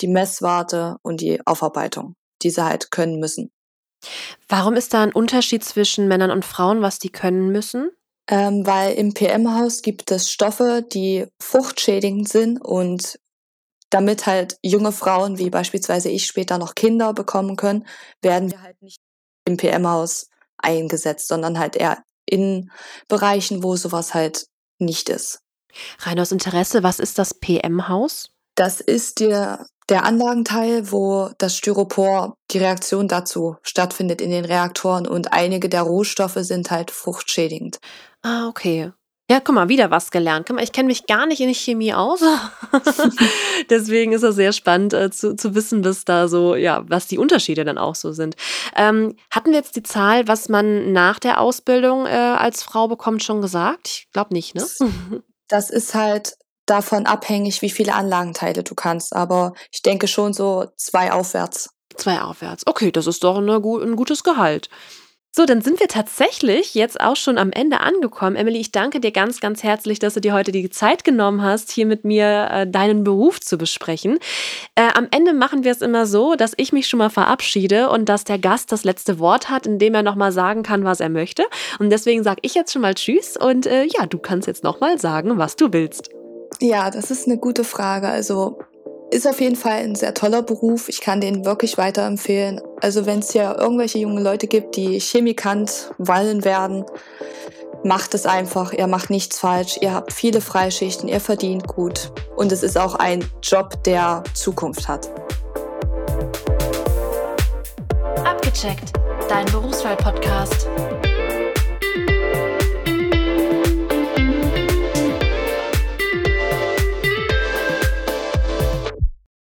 die 0.00 0.08
Messwarte 0.08 0.96
und 1.02 1.20
die 1.20 1.44
Aufarbeitung, 1.46 2.14
die 2.42 2.50
sie 2.50 2.64
halt 2.64 2.90
können 2.90 3.18
müssen. 3.18 3.50
Warum 4.48 4.74
ist 4.74 4.94
da 4.94 5.02
ein 5.02 5.12
Unterschied 5.12 5.64
zwischen 5.64 6.06
Männern 6.06 6.30
und 6.30 6.44
Frauen, 6.44 6.82
was 6.82 6.98
die 6.98 7.10
können 7.10 7.48
müssen? 7.50 7.90
Ähm, 8.30 8.66
weil 8.66 8.94
im 8.94 9.14
PM-Haus 9.14 9.82
gibt 9.82 10.10
es 10.10 10.30
Stoffe, 10.30 10.84
die 10.92 11.26
fruchtschädigend 11.42 12.28
sind 12.28 12.60
und 12.60 13.18
damit 13.90 14.26
halt 14.26 14.58
junge 14.62 14.92
Frauen, 14.92 15.38
wie 15.38 15.50
beispielsweise 15.50 16.10
ich, 16.10 16.26
später 16.26 16.58
noch 16.58 16.74
Kinder 16.74 17.14
bekommen 17.14 17.56
können, 17.56 17.86
werden 18.22 18.50
wir 18.50 18.62
halt 18.62 18.80
nicht 18.82 19.00
im 19.46 19.56
PM-Haus 19.56 20.28
eingesetzt, 20.58 21.28
sondern 21.28 21.58
halt 21.58 21.74
eher 21.74 22.02
in 22.28 22.70
Bereichen, 23.08 23.62
wo 23.62 23.76
sowas 23.76 24.14
halt 24.14 24.46
nicht 24.78 25.08
ist. 25.08 25.40
Rein 26.00 26.20
aus 26.20 26.32
Interesse, 26.32 26.82
was 26.82 26.98
ist 26.98 27.18
das 27.18 27.34
PM-Haus? 27.34 28.30
Das 28.54 28.80
ist 28.80 29.20
der, 29.20 29.66
der 29.88 30.04
Anlagenteil, 30.04 30.90
wo 30.90 31.30
das 31.38 31.56
Styropor, 31.56 32.34
die 32.50 32.58
Reaktion 32.58 33.08
dazu 33.08 33.56
stattfindet 33.62 34.20
in 34.20 34.30
den 34.30 34.44
Reaktoren 34.44 35.06
und 35.06 35.32
einige 35.32 35.68
der 35.68 35.82
Rohstoffe 35.82 36.38
sind 36.40 36.70
halt 36.70 36.90
fruchtschädigend. 36.90 37.78
Ah, 38.22 38.48
okay. 38.48 38.92
Ja, 39.30 39.40
guck 39.40 39.54
mal, 39.54 39.68
wieder 39.68 39.90
was 39.90 40.10
gelernt. 40.10 40.46
Guck 40.46 40.56
mal, 40.56 40.62
ich 40.62 40.72
kenne 40.72 40.86
mich 40.86 41.06
gar 41.06 41.26
nicht 41.26 41.40
in 41.40 41.48
die 41.48 41.54
Chemie 41.54 41.92
aus. 41.92 42.20
Deswegen 43.70 44.12
ist 44.12 44.22
es 44.22 44.36
sehr 44.36 44.52
spannend 44.52 44.94
äh, 44.94 45.10
zu, 45.10 45.36
zu 45.36 45.54
wissen, 45.54 45.84
was 45.84 46.06
da 46.06 46.28
so, 46.28 46.56
ja, 46.56 46.82
was 46.88 47.08
die 47.08 47.18
Unterschiede 47.18 47.64
dann 47.66 47.76
auch 47.76 47.94
so 47.94 48.12
sind. 48.12 48.36
Ähm, 48.74 49.16
hatten 49.30 49.50
wir 49.50 49.58
jetzt 49.58 49.76
die 49.76 49.82
Zahl, 49.82 50.26
was 50.28 50.48
man 50.48 50.92
nach 50.92 51.18
der 51.18 51.40
Ausbildung 51.40 52.06
äh, 52.06 52.10
als 52.10 52.62
Frau 52.62 52.88
bekommt, 52.88 53.22
schon 53.22 53.42
gesagt? 53.42 53.88
Ich 53.88 54.08
glaube 54.12 54.32
nicht, 54.32 54.54
ne? 54.54 54.66
Das 55.48 55.68
ist 55.68 55.94
halt 55.94 56.36
davon 56.64 57.06
abhängig, 57.06 57.60
wie 57.60 57.70
viele 57.70 57.94
Anlagenteile 57.94 58.62
du 58.62 58.74
kannst. 58.74 59.14
Aber 59.14 59.52
ich 59.72 59.82
denke 59.82 60.08
schon 60.08 60.32
so 60.32 60.68
zwei 60.76 61.12
aufwärts. 61.12 61.70
Zwei 61.96 62.22
aufwärts. 62.22 62.66
Okay, 62.66 62.92
das 62.92 63.06
ist 63.06 63.24
doch 63.24 63.38
eine, 63.38 63.56
ein 63.56 63.96
gutes 63.96 64.22
Gehalt. 64.24 64.70
So, 65.30 65.44
dann 65.44 65.60
sind 65.60 65.78
wir 65.78 65.88
tatsächlich 65.88 66.74
jetzt 66.74 67.00
auch 67.00 67.14
schon 67.14 67.36
am 67.36 67.52
Ende 67.52 67.80
angekommen. 67.80 68.34
Emily, 68.34 68.58
ich 68.58 68.72
danke 68.72 68.98
dir 68.98 69.12
ganz, 69.12 69.40
ganz 69.40 69.62
herzlich, 69.62 69.98
dass 69.98 70.14
du 70.14 70.20
dir 70.20 70.32
heute 70.32 70.52
die 70.52 70.70
Zeit 70.70 71.04
genommen 71.04 71.42
hast, 71.42 71.70
hier 71.70 71.84
mit 71.84 72.04
mir 72.04 72.48
äh, 72.50 72.66
deinen 72.66 73.04
Beruf 73.04 73.38
zu 73.38 73.58
besprechen. 73.58 74.18
Äh, 74.74 74.88
am 74.94 75.06
Ende 75.10 75.34
machen 75.34 75.64
wir 75.64 75.72
es 75.72 75.82
immer 75.82 76.06
so, 76.06 76.34
dass 76.34 76.54
ich 76.56 76.72
mich 76.72 76.88
schon 76.88 76.98
mal 76.98 77.10
verabschiede 77.10 77.90
und 77.90 78.08
dass 78.08 78.24
der 78.24 78.38
Gast 78.38 78.72
das 78.72 78.84
letzte 78.84 79.18
Wort 79.18 79.50
hat, 79.50 79.66
indem 79.66 79.94
er 79.94 80.02
nochmal 80.02 80.32
sagen 80.32 80.62
kann, 80.62 80.84
was 80.84 81.00
er 81.00 81.10
möchte. 81.10 81.44
Und 81.78 81.90
deswegen 81.90 82.24
sage 82.24 82.40
ich 82.42 82.54
jetzt 82.54 82.72
schon 82.72 82.82
mal 82.82 82.94
Tschüss 82.94 83.36
und 83.36 83.66
äh, 83.66 83.84
ja, 83.84 84.06
du 84.06 84.18
kannst 84.18 84.48
jetzt 84.48 84.64
nochmal 84.64 84.98
sagen, 84.98 85.36
was 85.36 85.56
du 85.56 85.72
willst. 85.72 86.08
Ja, 86.60 86.90
das 86.90 87.10
ist 87.10 87.26
eine 87.26 87.38
gute 87.38 87.64
Frage. 87.64 88.08
Also 88.08 88.58
ist 89.10 89.26
auf 89.26 89.40
jeden 89.40 89.56
Fall 89.56 89.78
ein 89.84 89.94
sehr 89.94 90.14
toller 90.14 90.42
Beruf. 90.42 90.88
Ich 90.88 91.00
kann 91.00 91.20
den 91.20 91.44
wirklich 91.44 91.78
weiterempfehlen. 91.78 92.60
Also 92.80 93.06
wenn 93.06 93.20
es 93.20 93.32
hier 93.32 93.56
irgendwelche 93.58 93.98
junge 93.98 94.22
Leute 94.22 94.46
gibt, 94.46 94.76
die 94.76 95.00
Chemikant 95.00 95.90
wollen 95.98 96.44
werden, 96.44 96.84
macht 97.84 98.14
es 98.14 98.26
einfach. 98.26 98.72
Ihr 98.72 98.86
macht 98.86 99.10
nichts 99.10 99.38
falsch. 99.38 99.78
Ihr 99.80 99.94
habt 99.94 100.12
viele 100.12 100.40
Freischichten. 100.40 101.08
Ihr 101.08 101.20
verdient 101.20 101.66
gut. 101.66 102.12
Und 102.36 102.52
es 102.52 102.62
ist 102.62 102.76
auch 102.76 102.94
ein 102.96 103.24
Job, 103.42 103.82
der 103.84 104.22
Zukunft 104.34 104.88
hat. 104.88 105.08
Abgecheckt. 108.24 108.92
Dein 109.28 109.46
Berufswahl-Podcast. 109.46 110.68